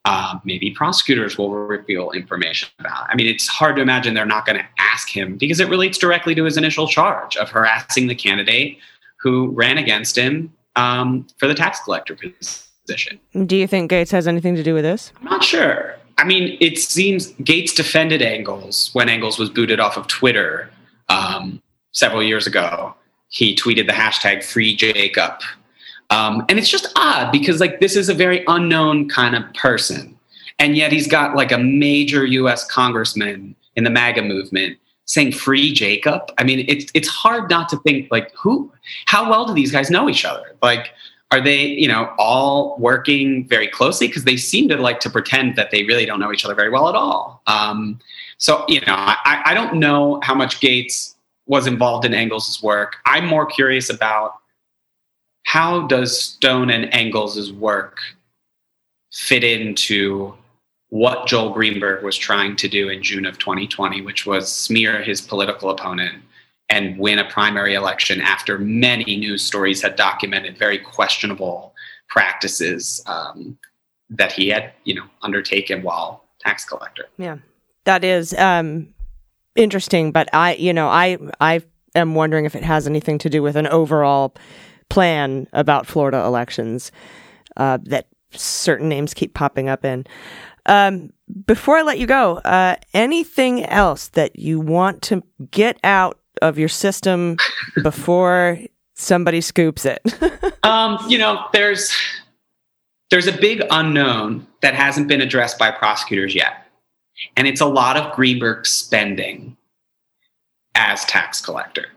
[0.05, 3.07] uh, maybe prosecutors will reveal information about.
[3.09, 5.97] I mean, it's hard to imagine they're not going to ask him because it relates
[5.97, 8.77] directly to his initial charge of harassing the candidate
[9.19, 13.19] who ran against him um, for the tax collector position.
[13.45, 15.11] Do you think Gaetz has anything to do with this?
[15.19, 15.95] I'm not sure.
[16.17, 20.69] I mean, it seems Gaetz defended Engels when Engels was booted off of Twitter
[21.09, 21.61] um,
[21.91, 22.95] several years ago.
[23.29, 25.33] He tweeted the hashtag Free Jacob,
[26.09, 30.17] um, and it's just odd because like this is a very unknown kind of person,
[30.59, 32.65] and yet he's got like a major U.S.
[32.65, 37.77] congressman in the MAGA movement saying "Free Jacob." I mean, it's it's hard not to
[37.77, 38.71] think like who,
[39.07, 40.55] how well do these guys know each other?
[40.61, 40.93] Like
[41.31, 45.55] are they you know all working very closely because they seem to like to pretend
[45.55, 47.99] that they really don't know each other very well at all um,
[48.37, 52.97] so you know I, I don't know how much gaetz was involved in engels' work
[53.05, 54.35] i'm more curious about
[55.43, 57.99] how does stone and engels' work
[59.11, 60.33] fit into
[60.89, 65.21] what joel greenberg was trying to do in june of 2020 which was smear his
[65.21, 66.23] political opponent
[66.69, 71.73] and win a primary election after many news stories had documented very questionable
[72.09, 73.57] practices um,
[74.09, 77.07] that he had, you know, undertaken while tax collector.
[77.17, 77.37] Yeah,
[77.85, 78.93] that is um,
[79.55, 80.11] interesting.
[80.11, 81.61] But I, you know, I I
[81.95, 84.35] am wondering if it has anything to do with an overall
[84.89, 86.91] plan about Florida elections
[87.57, 90.05] uh, that certain names keep popping up in.
[90.67, 91.11] Um,
[91.45, 96.57] before I let you go, uh, anything else that you want to get out of
[96.57, 97.37] your system
[97.83, 98.59] before
[98.95, 100.01] somebody scoops it?
[100.63, 101.95] um, you know, there's
[103.09, 106.67] there's a big unknown that hasn't been addressed by prosecutors yet.
[107.35, 109.55] And it's a lot of Greenberg spending
[110.75, 111.87] as tax collector.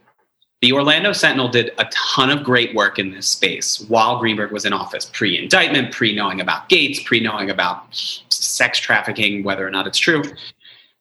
[0.62, 4.66] The Orlando Sentinel did a ton of great work in this space while Greenberg was
[4.66, 7.82] in office, pre indictment, pre knowing about Gaetz, pre knowing about
[8.28, 10.22] sex trafficking, whether or not it's true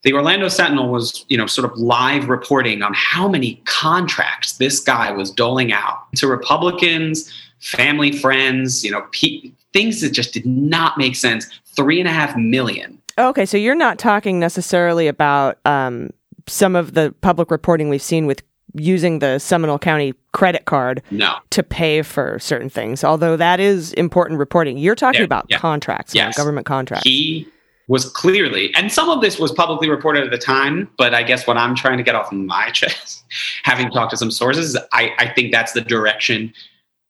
[0.03, 4.79] the Orlando Sentinel was, you know, sort of live reporting on how many contracts this
[4.79, 10.45] guy was doling out to Republicans, family, friends, you know, pe- things that just did
[10.45, 11.47] not make sense.
[11.75, 13.01] Three and a half million.
[13.17, 16.11] Okay, so you're not talking necessarily about um,
[16.47, 18.41] some of the public reporting we've seen with
[18.73, 21.35] using the Seminole County credit card no.
[21.49, 24.77] to pay for certain things, although that is important reporting.
[24.77, 25.57] You're talking There- about yeah.
[25.57, 26.37] contracts, Yes.
[26.37, 27.03] government contracts.
[27.07, 27.47] He
[27.87, 31.47] was clearly, and some of this was publicly reported at the time, but I guess
[31.47, 33.23] what I'm trying to get off my chest,
[33.63, 36.53] having talked to some sources, I, I think that's the direction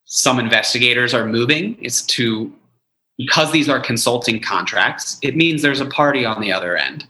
[0.05, 2.51] some investigators are moving is to,
[3.18, 7.05] because these are consulting contracts, it means there's a party on the other end.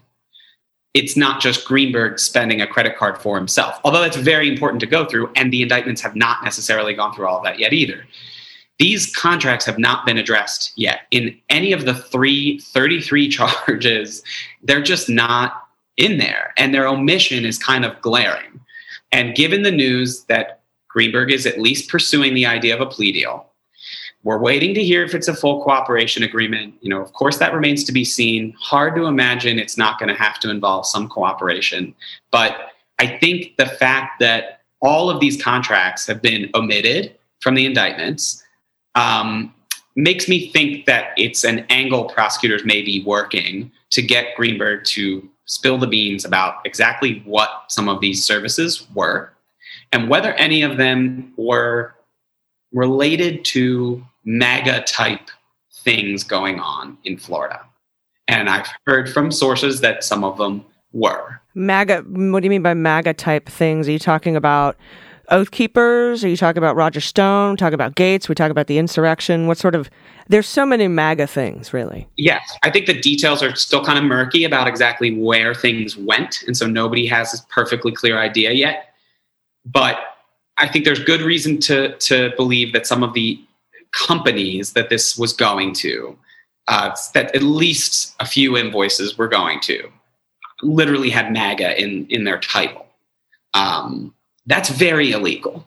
[0.92, 4.86] It's not just Greenberg spending a credit card for himself, although that's very important to
[4.86, 8.04] go through, and the indictments have not necessarily gone through all of that yet either.
[8.80, 11.02] These contracts have not been addressed yet.
[11.10, 14.22] In any of the three 33 charges,
[14.62, 18.60] they're just not in there, and their omission is kind of glaring.
[19.12, 23.12] And given the news that Greenberg is at least pursuing the idea of a plea
[23.12, 23.49] deal,
[24.22, 26.74] we're waiting to hear if it's a full cooperation agreement.
[26.80, 28.54] You know, of course, that remains to be seen.
[28.60, 31.94] Hard to imagine it's not going to have to involve some cooperation.
[32.30, 37.64] But I think the fact that all of these contracts have been omitted from the
[37.64, 38.42] indictments
[38.94, 39.54] um,
[39.96, 45.28] makes me think that it's an angle prosecutors may be working to get Greenberg to
[45.46, 49.32] spill the beans about exactly what some of these services were
[49.92, 51.94] and whether any of them were
[52.72, 55.30] related to MAGA type
[55.72, 57.60] things going on in Florida.
[58.28, 61.40] And I've heard from sources that some of them were.
[61.54, 63.88] MAGA, what do you mean by MAGA type things?
[63.88, 64.76] Are you talking about
[65.30, 66.24] Oath Keepers?
[66.24, 67.56] Are you talking about Roger Stone?
[67.56, 68.28] Talk about Gaetz?
[68.28, 69.46] We talk about the insurrection?
[69.46, 69.90] What sort of,
[70.28, 72.08] there's so many MAGA things, really.
[72.16, 76.42] Yes, I think the details are still kind of murky about exactly where things went.
[76.46, 78.94] And so nobody has a perfectly clear idea yet.
[79.64, 79.98] But
[80.56, 83.42] I think there's good reason to, to believe that some of the
[83.92, 86.16] companies that this was going to,
[86.68, 89.90] uh, that at least a few invoices were going to,
[90.62, 92.86] literally had MAGA in, in their title.
[93.54, 94.14] Um,
[94.46, 95.66] that's very illegal.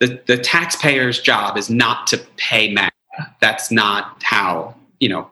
[0.00, 2.92] The, the taxpayer's job is not to pay MAGA.
[3.40, 5.28] That's not how, you know,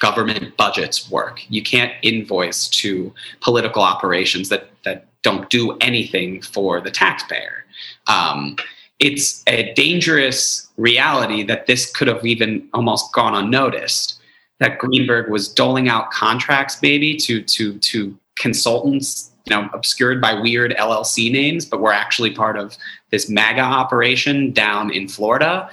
[0.00, 1.40] government budgets work.
[1.48, 7.64] You can't invoice to political operations that, that don't do anything for the taxpayer.
[8.06, 8.56] Um,
[8.98, 14.20] it's a dangerous reality that this could have even almost gone unnoticed.
[14.60, 20.34] That Greenberg was doling out contracts, maybe to to to consultants, you know, obscured by
[20.34, 22.76] weird LLC names, but were actually part of
[23.10, 25.68] this MAGA operation down in Florida.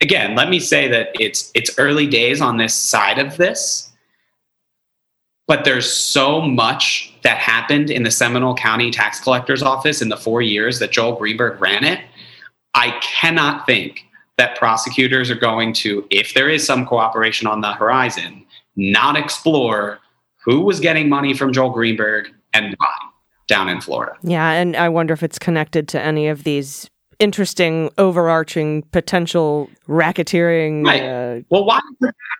[0.00, 3.90] Again, let me say that it's it's early days on this side of this,
[5.46, 10.16] but there's so much that happened in the Seminole County Tax Collector's Office in the
[10.16, 12.00] four years that Joel Greenberg ran it.
[12.74, 14.04] I cannot think
[14.38, 18.44] that prosecutors are going to, if there is some cooperation on the horizon,
[18.76, 19.98] not explore
[20.44, 22.94] who was getting money from Joel Greenberg and why
[23.48, 24.12] down in Florida.
[24.22, 30.86] Yeah, and I wonder if it's connected to any of these interesting, overarching potential racketeering.
[30.86, 31.02] Right.
[31.02, 31.80] Uh, Well, why?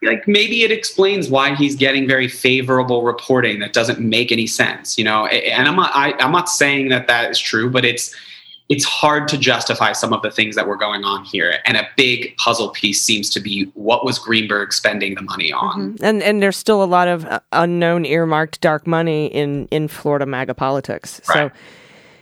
[0.03, 4.97] Like maybe it explains why he's getting very favorable reporting that doesn't make any sense,
[4.97, 5.27] you know.
[5.27, 8.15] And I'm not, I, I'm not saying that that is true, but it's
[8.69, 11.59] it's hard to justify some of the things that were going on here.
[11.65, 15.97] And a big puzzle piece seems to be what was Greenberg spending the money on.
[16.03, 20.27] and and there's still a lot of uh, unknown earmarked dark money in in Florida
[20.27, 21.21] MAGA politics.
[21.25, 21.51] So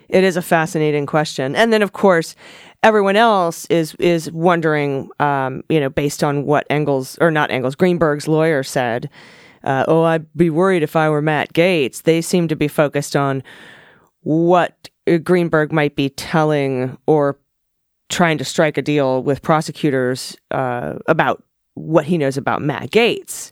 [0.08, 1.56] it is a fascinating question.
[1.56, 2.36] And then of course,
[2.82, 7.74] everyone else is is wondering, um, you know, based on what Engels or not Engels,
[7.74, 9.10] Greenberg's lawyer said.
[9.64, 12.02] Uh, oh, I'd be worried if I were Matt Gaetz.
[12.02, 13.42] They seem to be focused on
[14.20, 14.90] what
[15.22, 17.38] Greenberg might be telling or
[18.08, 21.42] trying to strike a deal with prosecutors uh, about
[21.74, 23.50] what he knows about Matt Gaetz.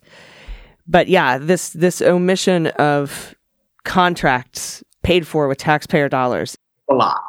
[0.87, 3.35] But yeah, this this omission of
[3.83, 6.57] contracts paid for with taxpayer dollars.
[6.89, 7.21] a lot.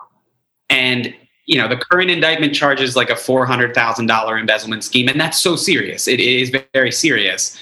[0.69, 1.15] And
[1.47, 5.21] you know, the current indictment charges like a four hundred thousand dollar embezzlement scheme, and
[5.21, 6.09] that's so serious.
[6.09, 7.59] It is very serious.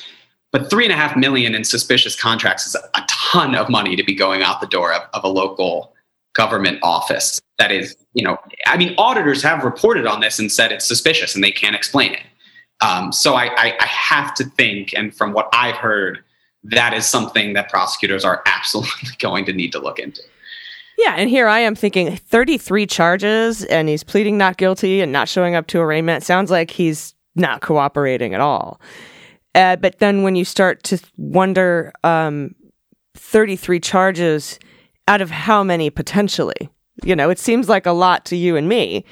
[0.53, 4.05] But three and a half million in suspicious contracts is a ton of money to
[4.05, 5.94] be going out the door of, of a local
[6.35, 7.41] government office.
[7.59, 11.35] That is, you know, I mean, auditors have reported on this and said it's suspicious
[11.35, 12.23] and they can't explain it.
[12.81, 16.23] Um, so I, I, I have to think, and from what I've heard,
[16.65, 20.21] that is something that prosecutors are absolutely going to need to look into.
[20.99, 25.29] Yeah, and here I am thinking 33 charges and he's pleading not guilty and not
[25.29, 26.23] showing up to arraignment.
[26.23, 28.81] Sounds like he's not cooperating at all.
[29.57, 32.55] Uh, but then when you start to wonder um,
[33.15, 34.59] 33 charges
[35.09, 36.71] out of how many potentially?
[37.03, 39.05] You know, it seems like a lot to you and me,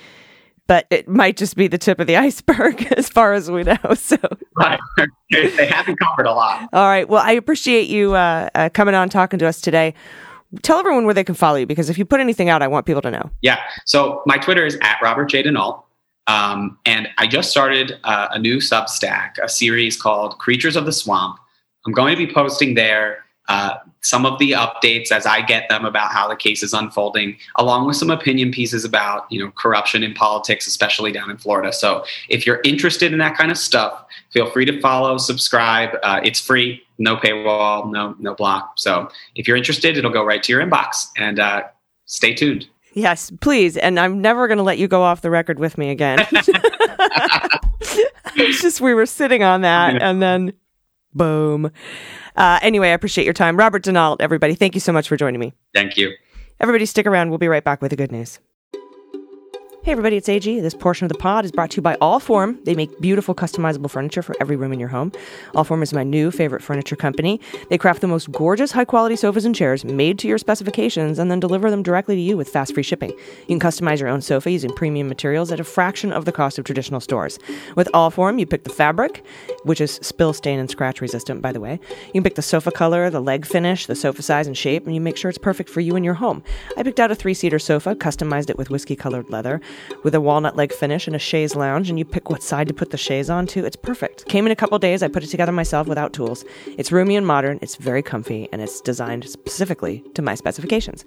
[0.68, 3.76] but it might just be the tip of the iceberg as far as we know.
[3.96, 4.16] So,
[4.56, 4.78] Right.
[5.30, 6.68] they haven't covered a lot.
[6.72, 7.08] all right.
[7.08, 9.94] Well, I appreciate you uh, uh, coming on talking to us today.
[10.62, 12.84] Tell everyone where they can follow you because if you put anything out, I want
[12.86, 13.30] people to know.
[13.40, 13.58] Yeah.
[13.86, 15.42] So my Twitter is at Robert J.
[15.42, 15.82] DeNault.
[16.28, 20.92] Um, and I just started uh, a new Substack, a series called Creatures of the
[20.92, 21.38] Swamp.
[21.86, 25.84] I'm going to be posting there uh, some of the updates as I get them
[25.84, 30.02] about how the case is unfolding, along with some opinion pieces about you know corruption
[30.02, 31.70] in politics, especially down in Florida.
[31.70, 35.90] So if you're interested in that kind of stuff, feel free to follow, subscribe.
[36.02, 38.72] Uh, it's free, no paywall, no no block.
[38.78, 41.08] So if you're interested, it'll go right to your inbox.
[41.18, 41.64] And uh,
[42.06, 42.66] stay tuned.
[42.94, 43.76] Yes, please.
[43.76, 46.20] And I'm never going to let you go off the record with me again.
[48.34, 50.54] it's just we were sitting on that and then
[51.12, 51.70] boom.
[52.36, 53.56] Uh, anyway, I appreciate your time.
[53.56, 55.52] Robert DeNault, everybody, thank you so much for joining me.
[55.74, 56.12] Thank you.
[56.60, 57.30] Everybody, stick around.
[57.30, 58.38] We'll be right back with the good news.
[59.84, 60.60] Hey everybody, it's AG.
[60.60, 62.64] This portion of the pod is brought to you by Allform.
[62.64, 65.10] They make beautiful customizable furniture for every room in your home.
[65.56, 67.40] Allform is my new favorite furniture company.
[67.68, 71.32] They craft the most gorgeous, high quality sofas and chairs made to your specifications and
[71.32, 73.10] then deliver them directly to you with fast free shipping.
[73.10, 76.60] You can customize your own sofa using premium materials at a fraction of the cost
[76.60, 77.40] of traditional stores.
[77.74, 79.26] With Allform, you pick the fabric,
[79.64, 81.80] which is spill, stain, and scratch resistant, by the way.
[82.06, 84.94] You can pick the sofa color, the leg finish, the sofa size and shape, and
[84.94, 86.44] you make sure it's perfect for you and your home.
[86.76, 89.60] I picked out a three seater sofa, customized it with whiskey colored leather
[90.04, 92.74] with a walnut leg finish and a chaise lounge, and you pick what side to
[92.74, 93.64] put the chaise onto.
[93.64, 94.26] It's perfect.
[94.26, 95.02] Came in a couple days.
[95.02, 96.44] I put it together myself without tools.
[96.78, 97.58] It's roomy and modern.
[97.62, 101.04] It's very comfy, and it's designed specifically to my specifications.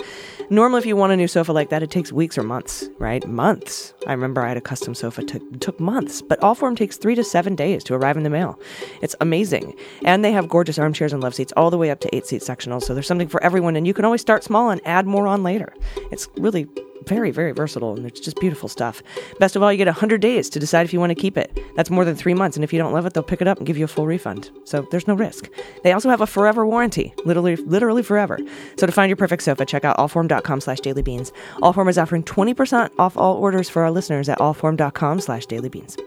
[0.49, 3.26] Normally, if you want a new sofa like that, it takes weeks or months, right?
[3.28, 3.93] Months.
[4.07, 7.24] I remember I had a custom sofa took took months, but Allform takes three to
[7.24, 8.59] seven days to arrive in the mail.
[9.01, 12.16] It's amazing, and they have gorgeous armchairs and love seats all the way up to
[12.16, 12.84] eight seat sectionals.
[12.84, 15.43] So there's something for everyone, and you can always start small and add more on
[15.43, 15.74] later.
[16.11, 16.68] It's really
[17.08, 19.01] very, very versatile, and it's just beautiful stuff.
[19.39, 21.58] Best of all, you get 100 days to decide if you want to keep it.
[21.76, 23.58] That's more than three months, and if you don't love it, they'll pick it up
[23.58, 24.49] and give you a full refund.
[24.64, 25.49] So there's no risk.
[25.84, 28.39] They also have a forever warranty, literally, literally forever.
[28.78, 31.32] So to find your perfect sofa, check out allform.com slash dailybeans.
[31.56, 35.99] Allform is offering 20% off all orders for our listeners at allform.com slash dailybeans.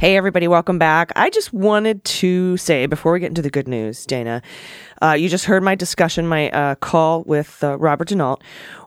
[0.00, 1.12] Hey, everybody, welcome back.
[1.14, 4.40] I just wanted to say before we get into the good news, Dana,
[5.02, 8.40] uh, you just heard my discussion, my uh, call with uh, Robert DeNault.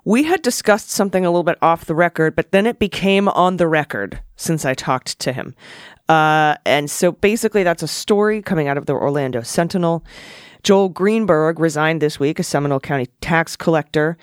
[0.06, 3.58] We had discussed something a little bit off the record, but then it became on
[3.58, 5.54] the record since I talked to him.
[6.10, 10.04] Uh, and so basically, that's a story coming out of the Orlando Sentinel.
[10.64, 14.18] Joel Greenberg resigned this week as Seminole County tax collector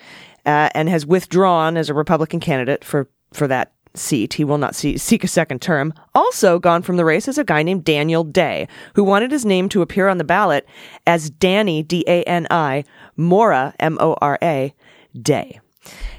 [0.44, 4.34] uh, and has withdrawn as a Republican candidate for, for that seat.
[4.34, 5.92] He will not see, seek a second term.
[6.14, 9.68] Also gone from the race is a guy named Daniel Day, who wanted his name
[9.70, 10.66] to appear on the ballot
[11.06, 12.84] as Danny, D A N I,
[13.16, 14.74] Mora, M O R A,
[15.20, 15.60] Day.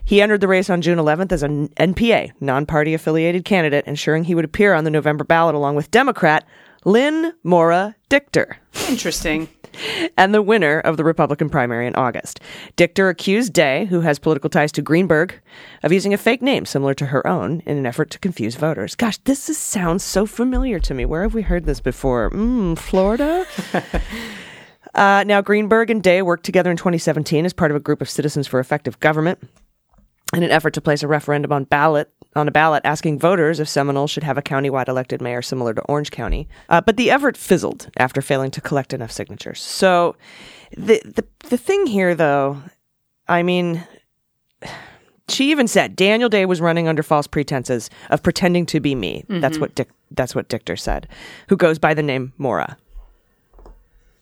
[0.04, 4.26] He entered the race on June 11th as an NPA, non party affiliated candidate, ensuring
[4.26, 6.46] he would appear on the November ballot along with Democrat
[6.84, 8.58] Lynn Mora Dichter
[8.90, 9.48] Interesting.
[10.18, 12.40] and the winner of the Republican primary in August.
[12.76, 15.40] Dichter accused Day, who has political ties to Greenberg,
[15.84, 18.96] of using a fake name similar to her own in an effort to confuse voters.
[18.96, 21.06] Gosh, this is, sounds so familiar to me.
[21.06, 22.30] Where have we heard this before?
[22.32, 23.46] Mm, Florida?
[24.96, 28.10] uh, now, Greenberg and Day worked together in 2017 as part of a group of
[28.10, 29.40] Citizens for Effective Government
[30.34, 33.68] in an effort to place a referendum on ballot on a ballot asking voters if
[33.68, 36.48] Seminole should have a countywide elected mayor similar to Orange County.
[36.70, 39.60] Uh, but the effort fizzled after failing to collect enough signatures.
[39.62, 40.16] So
[40.72, 42.62] the the the thing here, though,
[43.28, 43.84] I mean.
[45.30, 49.24] She even said Daniel Day was running under false pretenses of pretending to be me.
[49.30, 49.88] That's what Dick.
[50.10, 51.08] That's what Dichter said,
[51.48, 52.76] who goes by the name Mora.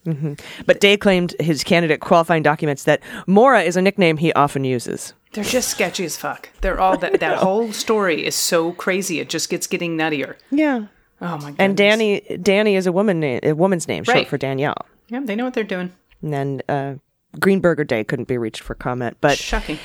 [0.04, 0.34] hmm
[0.68, 5.14] But Day claimed his candidate qualifying documents that Mora is a nickname he often uses.
[5.34, 6.50] They're just sketchy as fuck.
[6.62, 9.20] They're all that that whole story is so crazy.
[9.20, 10.36] It just gets getting nuttier.
[10.52, 10.88] Yeah.
[11.22, 11.56] Oh my god.
[11.60, 14.28] And Danny Danny is a woman na- a woman's name, short Right.
[14.28, 14.86] for Danielle.
[15.10, 15.92] Yeah, they know what they're doing.
[16.22, 16.96] And then uh,
[17.40, 19.18] Greenberg or Day couldn't be reached for comment.
[19.22, 19.78] But Shocking.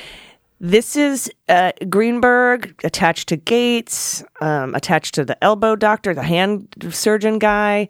[0.59, 6.67] this is uh, Greenberg attached to Gaetz, um, attached to the elbow doctor, the hand
[6.91, 7.87] surgeon guy.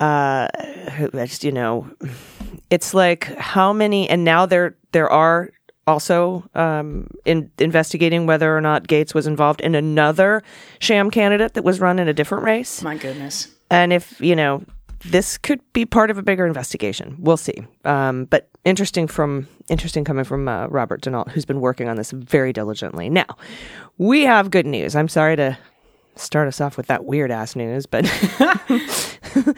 [0.00, 0.48] Uh,
[0.96, 1.86] who, just, you know,
[2.70, 5.50] it's like how many, and now there there are
[5.90, 10.42] also um, in investigating whether or not Gaetz was involved in another
[10.78, 12.82] sham candidate that was run in a different race.
[12.82, 13.48] My goodness.
[13.70, 14.64] And if, you know,
[15.04, 17.16] this could be part of a bigger investigation.
[17.18, 17.66] We'll see.
[17.84, 22.10] Um, but interesting from interesting coming from uh, Robert DeNault, who's been working on this
[22.10, 23.08] very diligently.
[23.08, 23.26] Now,
[23.98, 24.94] we have good news.
[24.94, 25.58] I'm sorry to
[26.16, 28.04] start us off with that weird ass news, but
[29.46, 29.52] uh,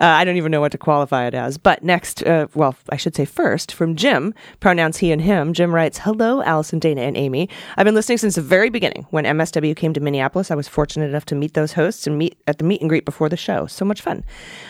[0.00, 1.58] I don't even know what to qualify it as.
[1.58, 5.52] But next, uh, well, I should say first, from Jim, pronouns he and him.
[5.52, 7.48] Jim writes, Hello, Allison, Dana, and Amy.
[7.76, 9.06] I've been listening since the very beginning.
[9.10, 12.38] When MSW came to Minneapolis, I was fortunate enough to meet those hosts and meet
[12.46, 13.66] at the meet and greet before the show.
[13.66, 14.24] So much fun.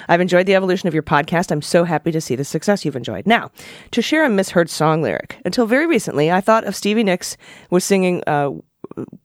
[0.09, 1.51] I've enjoyed the evolution of your podcast.
[1.51, 3.27] I'm so happy to see the success you've enjoyed.
[3.27, 3.51] Now,
[3.93, 5.41] to share a misheard song lyric.
[5.45, 7.37] Until very recently, I thought of Stevie Nicks
[7.71, 8.51] was singing, uh,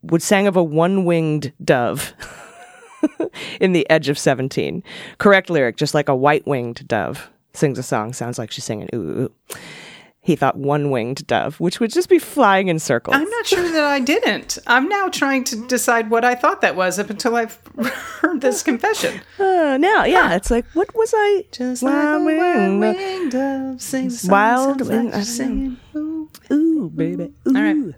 [0.02, 2.14] would sang of a one-winged dove.
[3.60, 4.84] in the edge of 17.
[5.18, 8.90] Correct lyric, just like a white winged dove sings a song, sounds like she's singing
[8.94, 8.98] ooh.
[8.98, 9.56] ooh, ooh.
[10.26, 13.14] He thought one winged dove, which would just be flying in circles.
[13.18, 14.58] I'm not sure that I didn't.
[14.66, 17.60] I'm now trying to decide what I thought that was up until I've
[18.22, 19.20] heard this confession.
[19.38, 21.44] Uh, now, yeah, it's like, what was I?
[21.52, 25.78] Just Wild like a wing, wild-winged dove sings a song, Wild wing- like.
[25.98, 26.30] Ooh.
[26.52, 27.34] Ooh, baby.
[27.46, 27.56] Ooh.
[27.58, 27.94] All right.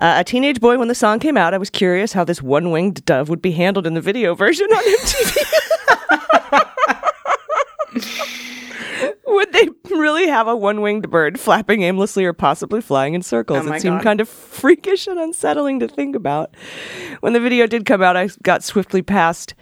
[0.00, 2.70] Uh, a teenage boy, when the song came out, I was curious how this one
[2.70, 5.36] winged dove would be handled in the video version on MTV.
[9.26, 13.66] would they really have a one winged bird flapping aimlessly or possibly flying in circles?
[13.66, 14.04] Oh it seemed God.
[14.04, 16.54] kind of freakish and unsettling to think about.
[17.20, 19.54] When the video did come out, I got swiftly past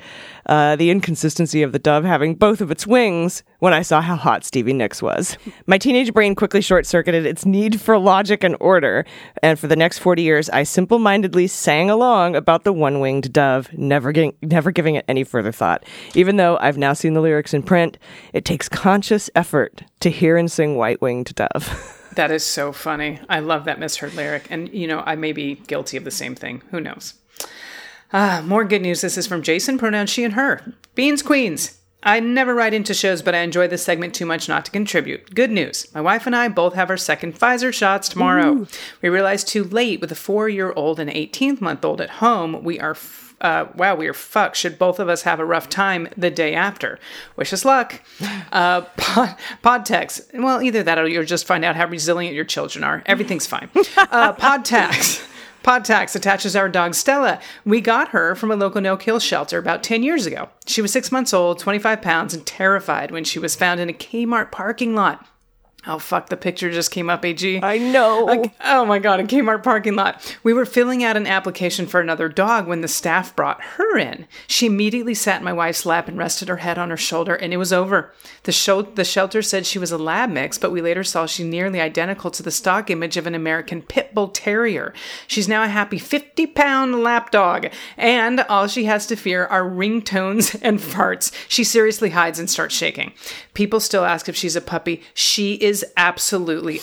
[0.48, 4.16] uh, the inconsistency of the dove having both of its wings when I saw how
[4.16, 5.36] hot Stevie Nicks was.
[5.66, 9.04] My teenage brain quickly short circuited its need for logic and order,
[9.42, 13.32] and for the next 40 years, I simple mindedly sang along about the one winged
[13.32, 15.84] dove, never, getting, never giving it any further thought.
[16.14, 17.98] Even though I've now seen the lyrics in print,
[18.32, 21.94] it takes conscious effort to hear and sing White Winged Dove.
[22.18, 23.20] That is so funny.
[23.28, 24.48] I love that misheard lyric.
[24.50, 26.62] And, you know, I may be guilty of the same thing.
[26.72, 27.14] Who knows?
[28.12, 29.00] Ah, more good news.
[29.02, 30.74] This is from Jason, pronouns she and her.
[30.94, 31.78] Beans Queens.
[32.02, 35.34] I never write into shows, but I enjoy this segment too much not to contribute.
[35.34, 35.92] Good news.
[35.94, 38.66] My wife and I both have our second Pfizer shots tomorrow.
[39.02, 42.62] We realized too late with a four year old and 18 month old at home,
[42.62, 42.92] we are.
[42.92, 44.56] F- uh, wow, we are fucked.
[44.56, 46.98] Should both of us have a rough time the day after?
[47.36, 48.00] Wish us luck.
[48.50, 50.22] Uh, pod, pod text.
[50.32, 53.02] Well, either that or you'll just find out how resilient your children are.
[53.04, 53.68] Everything's fine.
[53.96, 55.22] Uh, pod tax.
[55.62, 57.40] Podtax attaches our dog Stella.
[57.64, 60.48] We got her from a local no kill shelter about 10 years ago.
[60.66, 63.92] She was six months old, 25 pounds, and terrified when she was found in a
[63.92, 65.26] Kmart parking lot.
[65.88, 67.62] Oh fuck, the picture just came up, AG.
[67.62, 68.26] I know.
[68.26, 70.36] Like, oh my god, a Kmart parking lot.
[70.42, 74.26] We were filling out an application for another dog when the staff brought her in.
[74.46, 77.54] She immediately sat in my wife's lap and rested her head on her shoulder, and
[77.54, 78.12] it was over.
[78.42, 81.46] The show, the shelter said she was a lab mix, but we later saw she's
[81.46, 84.92] nearly identical to the stock image of an American pit bull terrier.
[85.26, 89.62] She's now a happy 50 pound lap dog, and all she has to fear are
[89.62, 91.32] ringtones and farts.
[91.48, 93.14] She seriously hides and starts shaking.
[93.58, 95.02] People still ask if she's a puppy.
[95.14, 96.80] She is absolutely.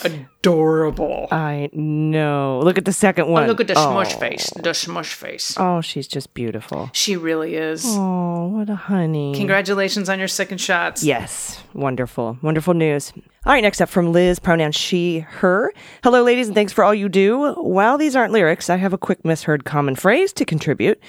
[1.31, 2.61] I know.
[2.63, 3.43] Look at the second one.
[3.43, 3.91] Oh, look at the oh.
[3.91, 4.49] smush face.
[4.61, 5.55] The smush face.
[5.57, 6.89] Oh, she's just beautiful.
[6.93, 7.83] She really is.
[7.85, 9.33] Oh, what a honey.
[9.35, 11.03] Congratulations on your second shots.
[11.03, 13.13] Yes, wonderful, wonderful news.
[13.45, 15.71] All right, next up from Liz, pronoun she, her.
[16.03, 17.53] Hello, ladies, and thanks for all you do.
[17.53, 20.99] While these aren't lyrics, I have a quick misheard common phrase to contribute.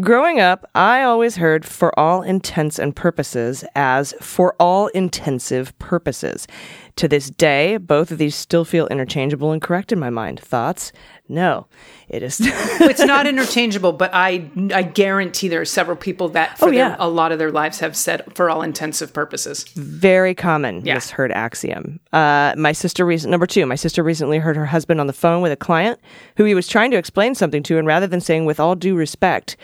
[0.00, 6.48] Growing up, I always heard for all intents and purposes as for all intensive purposes.
[6.96, 10.38] To this day, both of these still feel interchangeable and correct in my mind.
[10.38, 10.92] Thoughts?
[11.28, 11.66] No,
[12.08, 12.38] it is.
[12.44, 16.78] it's not interchangeable, but I I guarantee there are several people that for Oh, their-
[16.90, 16.96] yeah.
[17.00, 19.64] a lot of their lives have said for all intensive purposes.
[19.74, 20.94] very common Yeah.
[20.94, 21.98] misheard axiom.
[22.12, 23.66] Uh, my sister recent number two.
[23.66, 25.98] My sister recently heard her husband on the phone with a client
[26.36, 28.94] who he was trying to explain something to, and rather than saying "with all due
[28.94, 29.56] respect,"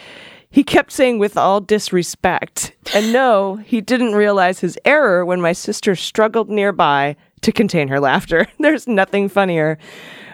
[0.50, 5.52] he kept saying "with all disrespect." And no, he didn't realize his error when my
[5.52, 8.46] sister struggled nearby to contain her laughter.
[8.58, 9.78] There's nothing funnier.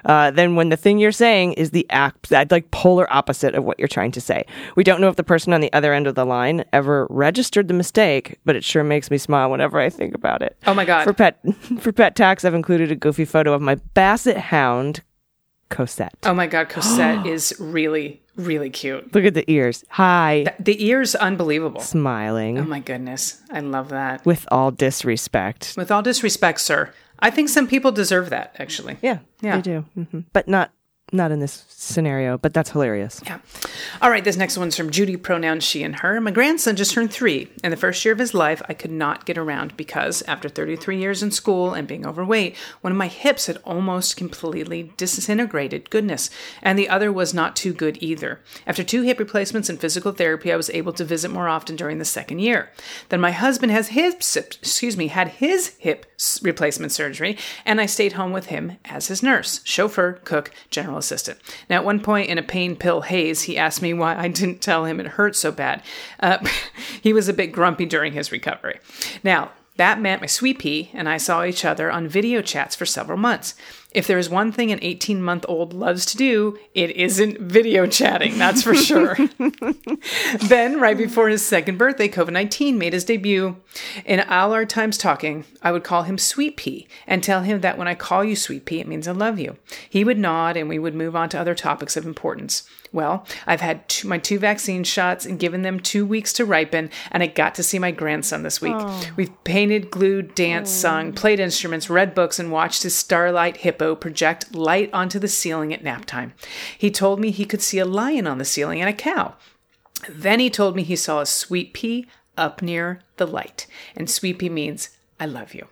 [0.04, 3.64] Uh, than when the thing you're saying is the act, that like polar opposite of
[3.64, 4.46] what you're trying to say.
[4.76, 7.66] We don't know if the person on the other end of the line ever registered
[7.66, 10.56] the mistake, but it sure makes me smile whenever I think about it.
[10.64, 11.02] Oh my God.
[11.02, 11.40] For pet
[11.80, 15.02] for pet tax, I've included a goofy photo of my basset hound,
[15.70, 16.14] Cosette.
[16.22, 19.14] Oh my god, Cosette is really really cute.
[19.14, 19.84] Look at the ears.
[19.90, 21.80] Hi, The ear's unbelievable.
[21.80, 24.24] smiling Oh my goodness, I love that.
[24.24, 25.74] with all disrespect.
[25.76, 28.54] With all disrespect, sir, I think some people deserve that.
[28.58, 29.56] Actually, Yeah, Yeah.
[29.56, 30.20] they do, Mm-hmm.
[30.32, 30.70] but not
[31.12, 32.36] not in this scenario.
[32.36, 33.20] But that's hilarious.
[33.24, 33.38] Yeah.
[34.02, 36.20] All right, this next one's from Judy, pronouns she and her.
[36.20, 37.48] My grandson just turned three.
[37.62, 40.98] In the first year of his life, I could not get around because, after 33
[40.98, 45.90] years in school and being overweight, one of my hips had almost completely disintegrated.
[45.90, 46.30] Goodness.
[46.62, 48.40] And the other was not too good either.
[48.66, 51.98] After two hip replacements and physical therapy, I was able to visit more often during
[51.98, 52.70] the second year.
[53.10, 56.06] Then my husband has his, excuse me, had his hip
[56.42, 61.38] replacement surgery, and I stayed home with him as his nurse, chauffeur, cook, general assistant.
[61.68, 64.60] Now, at one point in a pain pill haze, he asked me why I didn't
[64.60, 65.82] tell him it hurt so bad.
[66.20, 66.38] Uh,
[67.02, 68.78] he was a bit grumpy during his recovery.
[69.22, 72.86] Now, that meant my sweet pea and I saw each other on video chats for
[72.86, 73.54] several months.
[73.92, 77.86] If there is one thing an 18 month old loves to do, it isn't video
[77.86, 79.16] chatting, that's for sure.
[80.42, 83.56] then, right before his second birthday, COVID 19 made his debut.
[84.04, 87.78] In all our times talking, I would call him Sweet Pea and tell him that
[87.78, 89.56] when I call you Sweet Pea, it means I love you.
[89.88, 92.68] He would nod and we would move on to other topics of importance.
[92.96, 96.88] Well, I've had two, my two vaccine shots and given them two weeks to ripen,
[97.10, 98.72] and I got to see my grandson this week.
[98.74, 99.02] Oh.
[99.16, 100.88] We've painted, glued, danced, oh.
[100.88, 105.74] sung, played instruments, read books, and watched his starlight hippo project light onto the ceiling
[105.74, 106.32] at nap time.
[106.78, 109.34] He told me he could see a lion on the ceiling and a cow.
[110.08, 112.06] Then he told me he saw a sweet pea
[112.38, 114.88] up near the light, and sweet pea means
[115.20, 115.68] I love you.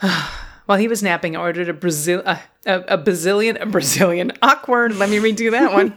[0.68, 4.96] While he was napping, I ordered a Brazil a, a, a Brazilian a Brazilian awkward.
[4.96, 5.94] Let me redo that one.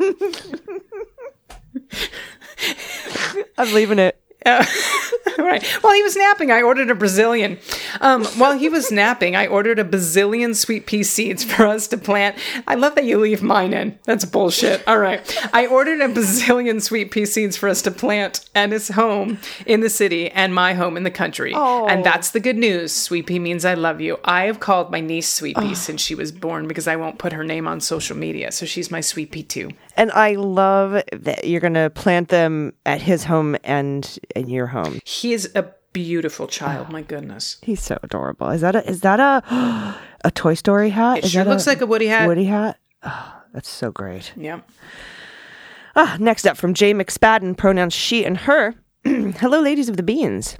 [3.57, 4.20] I'm leaving it.
[5.37, 5.63] right.
[5.81, 7.59] While he was napping, I ordered a Brazilian.
[7.99, 11.97] Um, while he was napping, I ordered a bazillion sweet pea seeds for us to
[11.97, 12.37] plant.
[12.67, 13.99] I love that you leave mine in.
[14.03, 14.87] That's bullshit.
[14.87, 15.21] All right.
[15.53, 19.81] I ordered a bazillion sweet pea seeds for us to plant at his home in
[19.81, 21.53] the city and my home in the country.
[21.87, 22.91] And that's the good news.
[22.91, 24.17] Sweet pea means I love you.
[24.23, 27.33] I have called my niece Sweet Pea since she was born because I won't put
[27.33, 28.51] her name on social media.
[28.51, 29.69] So she's my Sweet Pea too.
[29.95, 34.67] And I love that you're going to plant them at his home and in your
[34.67, 34.99] home.
[35.05, 36.89] He is a beautiful child.
[36.89, 37.57] My goodness.
[37.61, 38.49] He's so adorable.
[38.49, 41.19] Is that a is that a a Toy Story hat?
[41.19, 42.27] It is sure that looks like a Woody hat.
[42.27, 42.77] Woody hat.
[43.03, 44.33] Oh, that's so great.
[44.35, 44.61] Yeah.
[45.95, 48.75] Ah, next up from Jay McSpadden, pronouns she and her.
[49.03, 50.57] Hello, ladies of the beans.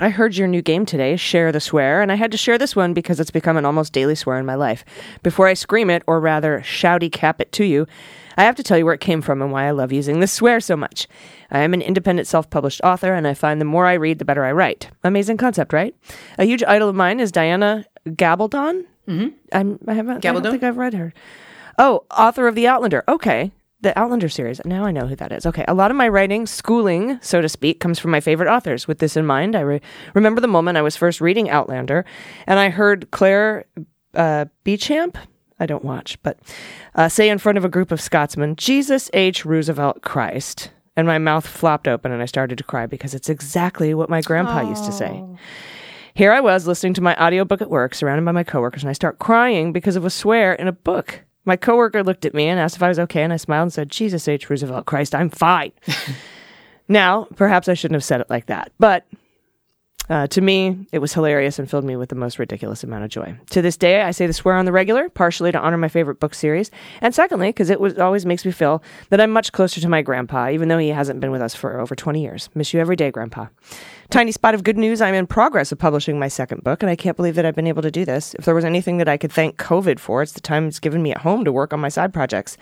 [0.00, 2.74] I heard your new game today, Share the Swear, and I had to share this
[2.74, 4.84] one because it's become an almost daily swear in my life.
[5.22, 7.86] Before I scream it, or rather shouty cap it to you,
[8.36, 10.32] I have to tell you where it came from and why I love using this
[10.32, 11.06] swear so much.
[11.52, 14.24] I am an independent self published author, and I find the more I read, the
[14.24, 14.90] better I write.
[15.04, 15.94] Amazing concept, right?
[16.38, 18.86] A huge idol of mine is Diana Gabaldon.
[19.06, 19.28] Mm-hmm.
[19.52, 20.26] I'm, I haven't.
[20.26, 20.42] I Gabaldon?
[20.42, 21.14] don't think I've read her.
[21.78, 23.04] Oh, author of The Outlander.
[23.06, 23.52] Okay.
[23.84, 24.62] The Outlander series.
[24.64, 25.44] Now I know who that is.
[25.44, 28.88] Okay, a lot of my writing, schooling, so to speak, comes from my favorite authors.
[28.88, 29.82] With this in mind, I re-
[30.14, 32.06] remember the moment I was first reading Outlander,
[32.46, 33.66] and I heard Claire
[34.14, 35.18] uh, Beauchamp.
[35.60, 36.38] I don't watch, but
[36.94, 39.44] uh, say in front of a group of Scotsmen, "Jesus H.
[39.44, 43.92] Roosevelt Christ," and my mouth flopped open, and I started to cry because it's exactly
[43.92, 45.22] what my grandpa used to say.
[46.14, 48.94] Here I was listening to my audiobook at work, surrounded by my coworkers, and I
[48.94, 51.24] start crying because of a swear in a book.
[51.44, 53.72] My coworker looked at me and asked if I was okay, and I smiled and
[53.72, 54.48] said, Jesus H.
[54.48, 55.72] Roosevelt Christ, I'm fine.
[56.88, 59.04] now, perhaps I shouldn't have said it like that, but
[60.10, 63.10] uh, to me, it was hilarious and filled me with the most ridiculous amount of
[63.10, 63.34] joy.
[63.50, 66.20] To this day, I say the swear on the regular, partially to honor my favorite
[66.20, 66.70] book series,
[67.00, 70.02] and secondly, because it was, always makes me feel that I'm much closer to my
[70.02, 72.50] grandpa, even though he hasn't been with us for over 20 years.
[72.54, 73.46] Miss you every day, Grandpa.
[74.10, 76.96] Tiny spot of good news I'm in progress of publishing my second book, and I
[76.96, 78.34] can't believe that I've been able to do this.
[78.34, 81.02] If there was anything that I could thank COVID for, it's the time it's given
[81.02, 82.58] me at home to work on my side projects.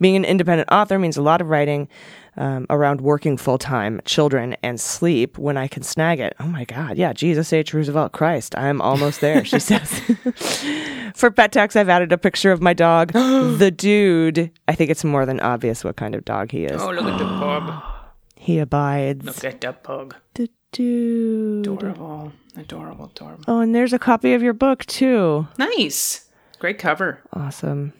[0.00, 1.88] Being an independent author means a lot of writing
[2.36, 6.34] um, around working full time, children, and sleep when I can snag it.
[6.40, 6.96] Oh my God.
[6.98, 7.12] Yeah.
[7.12, 7.72] Jesus H.
[7.74, 8.56] Roosevelt Christ.
[8.58, 10.00] I'm almost there, she says.
[11.14, 14.50] For pet tax, I've added a picture of my dog, the dude.
[14.68, 16.80] I think it's more than obvious what kind of dog he is.
[16.80, 17.82] Oh, look at the pug.
[18.38, 19.24] He abides.
[19.24, 20.14] Look at the pug.
[20.34, 21.66] The dude.
[21.66, 22.32] Adorable.
[22.56, 23.44] Adorable, adorable.
[23.48, 25.48] Oh, and there's a copy of your book, too.
[25.58, 26.28] Nice.
[26.60, 27.22] Great cover.
[27.32, 27.92] Awesome.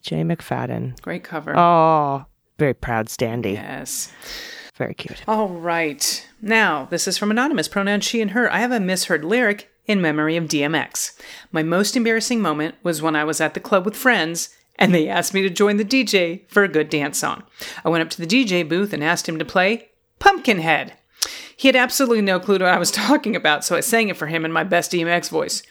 [0.00, 1.00] Jay McFadden.
[1.02, 1.56] Great cover.
[1.56, 2.24] Oh,
[2.62, 3.54] very proud standy.
[3.54, 4.12] Yes.
[4.76, 5.24] Very cute.
[5.26, 6.28] All right.
[6.40, 8.52] Now, this is from Anonymous, pronoun she and her.
[8.52, 11.18] I have a misheard lyric in memory of DMX.
[11.50, 15.08] My most embarrassing moment was when I was at the club with friends and they
[15.08, 17.42] asked me to join the DJ for a good dance song.
[17.84, 19.88] I went up to the DJ booth and asked him to play
[20.20, 20.92] Pumpkinhead.
[21.56, 24.28] He had absolutely no clue what I was talking about, so I sang it for
[24.28, 25.64] him in my best DMX voice.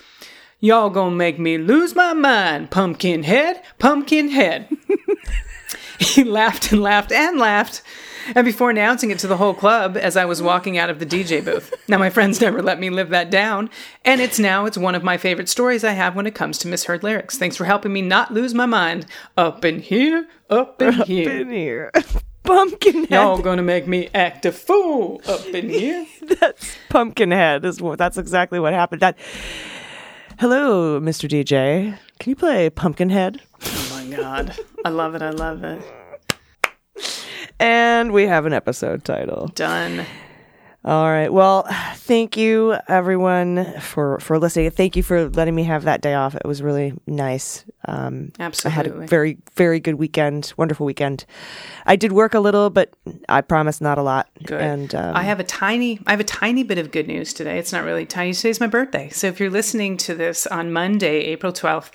[0.63, 4.67] Y'all gonna make me lose my mind, Pumpkinhead, Pumpkinhead.
[5.99, 7.81] he laughed and laughed and laughed.
[8.35, 11.05] And before announcing it to the whole club as I was walking out of the
[11.05, 11.73] DJ booth.
[11.87, 13.69] Now my friends never let me live that down,
[14.05, 16.67] and it's now it's one of my favorite stories I have when it comes to
[16.67, 17.37] misheard lyrics.
[17.37, 19.07] Thanks for helping me not lose my mind.
[19.37, 21.31] Up in here, up in here.
[21.31, 21.91] In here.
[22.43, 23.11] Pumpkinhead.
[23.11, 26.05] Y'all gonna make me act a fool up in here.
[26.21, 27.65] That's Pumpkinhead.
[27.65, 29.01] Is what, that's exactly what happened.
[29.01, 29.17] That.
[30.39, 31.29] Hello, Mr.
[31.29, 31.97] DJ.
[32.19, 33.41] Can you play Pumpkinhead?
[34.15, 34.55] God.
[34.85, 35.81] I love it, I love it.
[37.59, 39.47] And we have an episode title.
[39.53, 40.05] Done.
[40.83, 41.31] All right.
[41.31, 44.71] Well, thank you everyone for for listening.
[44.71, 46.33] Thank you for letting me have that day off.
[46.33, 47.65] It was really nice.
[47.85, 48.71] Um, Absolutely.
[48.71, 50.53] I had a very very good weekend.
[50.57, 51.25] Wonderful weekend.
[51.85, 52.95] I did work a little, but
[53.29, 54.27] I promise not a lot.
[54.43, 54.59] Good.
[54.59, 57.59] And um, I have a tiny I have a tiny bit of good news today.
[57.59, 58.33] It's not really tiny.
[58.33, 59.09] Today's my birthday.
[59.09, 61.91] So if you're listening to this on Monday, April 12th,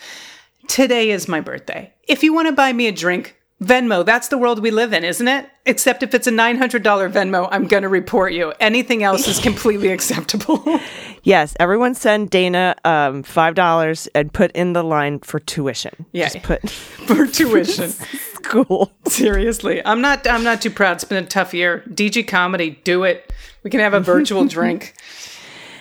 [0.69, 1.93] today is my birthday.
[2.09, 5.03] If you want to buy me a drink, Venmo, that's the world we live in,
[5.03, 5.49] isn't it?
[5.65, 8.53] Except if it's a $900 Venmo, I'm going to report you.
[8.61, 10.63] Anything else is completely acceptable.
[11.23, 16.05] yes, everyone send Dana um, five dollars and put in the line for tuition.
[16.13, 16.29] Yeah.
[16.29, 17.91] Just put for tuition.
[17.91, 18.93] school.
[19.07, 19.85] Seriously.
[19.87, 20.93] I'm not I'm not too proud.
[20.97, 21.83] It's been a tough year.
[21.89, 23.33] DG comedy, do it.
[23.63, 24.95] We can have a virtual drink.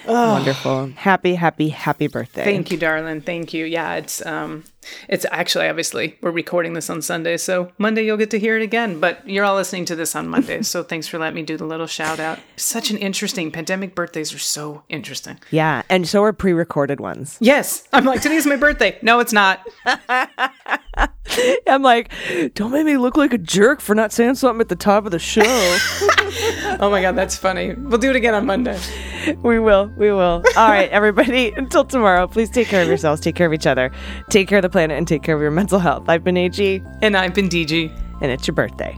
[0.08, 0.88] Wonderful.
[0.96, 2.44] Happy, happy, happy birthday.
[2.44, 3.22] Thank you, darling.
[3.22, 3.66] Thank you.
[3.66, 4.64] Yeah, it's um
[5.10, 8.64] it's actually obviously we're recording this on Sunday, so Monday you'll get to hear it
[8.64, 9.00] again.
[9.00, 11.66] But you're all listening to this on Monday, so thanks for letting me do the
[11.66, 12.40] little shout out.
[12.56, 15.40] Such an interesting pandemic birthdays are so interesting.
[15.52, 17.38] Yeah, and so are pre-recorded ones.
[17.40, 17.88] Yes.
[17.94, 18.98] I'm like, today's my birthday.
[19.02, 19.68] No, it's not.
[21.68, 22.12] I'm like,
[22.56, 25.12] don't make me look like a jerk for not saying something at the top of
[25.12, 25.44] the show.
[26.78, 27.74] Oh my god, that's funny.
[27.74, 28.78] We'll do it again on Monday.
[29.42, 30.44] we will, we will.
[30.58, 31.52] All right, everybody.
[31.58, 33.90] Until tomorrow, please take care of yourselves, take care of each other,
[34.30, 36.10] take care of the planet, and take care of your mental health.
[36.10, 37.90] I've been AG, And I've been DG.
[38.22, 38.98] and it's your birthday.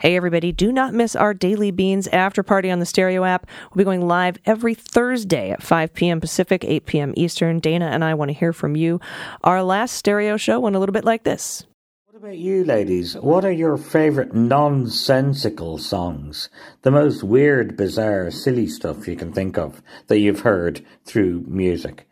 [0.00, 3.46] Hey, everybody, do not miss our Daily Beans after party on the Stereo app.
[3.68, 6.22] We'll be going live every Thursday at 5 p.m.
[6.22, 7.12] Pacific, 8 p.m.
[7.18, 7.58] Eastern.
[7.60, 8.98] Dana and I want to hear from you.
[9.44, 11.66] Our last stereo show went a little bit like this.
[12.06, 13.14] What about you, ladies?
[13.14, 16.48] What are your favourite nonsensical songs?
[16.80, 22.08] The most weird, bizarre, silly stuff you can think of that you've heard through music.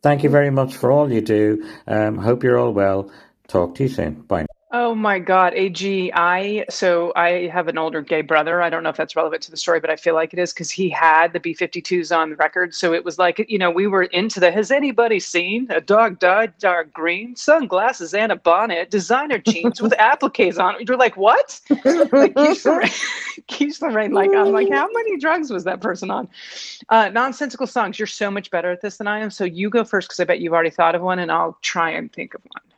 [0.00, 1.68] Thank you very much for all you do.
[1.88, 3.10] Um, hope you're all well.
[3.48, 4.22] Talk to you soon.
[4.22, 4.46] Bye.
[4.74, 8.62] Oh my God, AG, I so I have an older gay brother.
[8.62, 10.54] I don't know if that's relevant to the story, but I feel like it is
[10.54, 12.74] because he had the B 52s on the record.
[12.74, 16.18] So it was like, you know, we were into the has anybody seen a dog
[16.20, 20.88] dyed dark green, sunglasses and a bonnet, designer jeans with appliques on it?
[20.88, 21.60] You're like, what?
[22.10, 22.90] like Keith Lorraine,
[23.48, 26.30] Keith Lorraine, like, I'm like, how many drugs was that person on?
[26.88, 27.98] Uh, nonsensical songs.
[27.98, 29.28] You're so much better at this than I am.
[29.30, 31.90] So you go first because I bet you've already thought of one and I'll try
[31.90, 32.71] and think of one.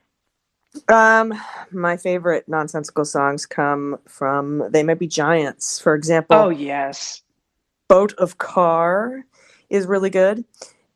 [0.89, 1.35] Um,
[1.71, 5.79] my favorite nonsensical songs come from They Might Be Giants.
[5.81, 7.23] For example, Oh, yes.
[7.89, 9.25] Boat of Car
[9.71, 10.45] is really good.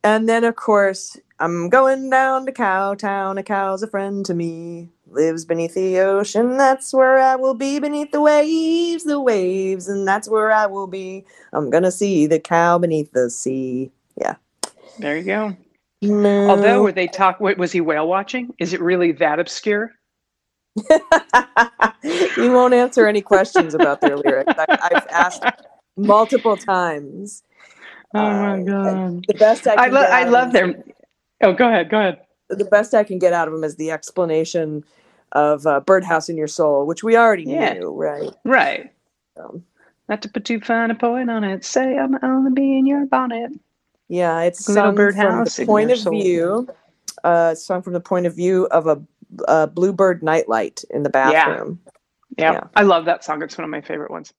[0.04, 3.38] And then, of course, I'm going down to Cowtown.
[3.38, 4.88] A cow's a friend to me.
[5.10, 6.56] Lives beneath the ocean.
[6.56, 7.78] That's where I will be.
[7.78, 11.24] Beneath the waves, the waves, and that's where I will be.
[11.52, 13.90] I'm gonna see the cow beneath the sea.
[14.20, 14.36] Yeah.
[14.98, 15.56] There you go.
[16.04, 17.40] Although, were they talk?
[17.40, 18.54] wa- Was he whale watching?
[18.58, 19.92] Is it really that obscure?
[22.36, 24.52] you won't answer any questions about their lyrics.
[24.56, 25.42] I, I've asked
[25.96, 27.42] multiple times.
[28.14, 29.24] Oh my Uh, god!
[29.26, 30.84] The best I can I, lo- get I out of love them- their.
[31.50, 31.90] Oh, go ahead.
[31.90, 32.20] Go ahead.
[32.48, 34.84] the best I can get out of them is the explanation
[35.32, 37.74] of uh, "Birdhouse in Your Soul," which we already Yeah.
[37.74, 38.30] knew, right?
[38.44, 38.92] Right.
[39.36, 39.64] Um,
[40.08, 41.64] Not to put too fine a point on it.
[41.64, 43.50] Say I'm only be in your bonnet.
[44.08, 46.12] Yeah, it's Little sung from the point of soul.
[46.12, 46.68] view.
[47.24, 49.00] Uh, it's sung from the point of view of a,
[49.48, 51.80] a bluebird nightlight in the bathroom.
[52.36, 52.52] Yeah.
[52.52, 52.64] Yeah.
[52.76, 53.42] I love that song.
[53.42, 54.32] It's one of my favorite ones.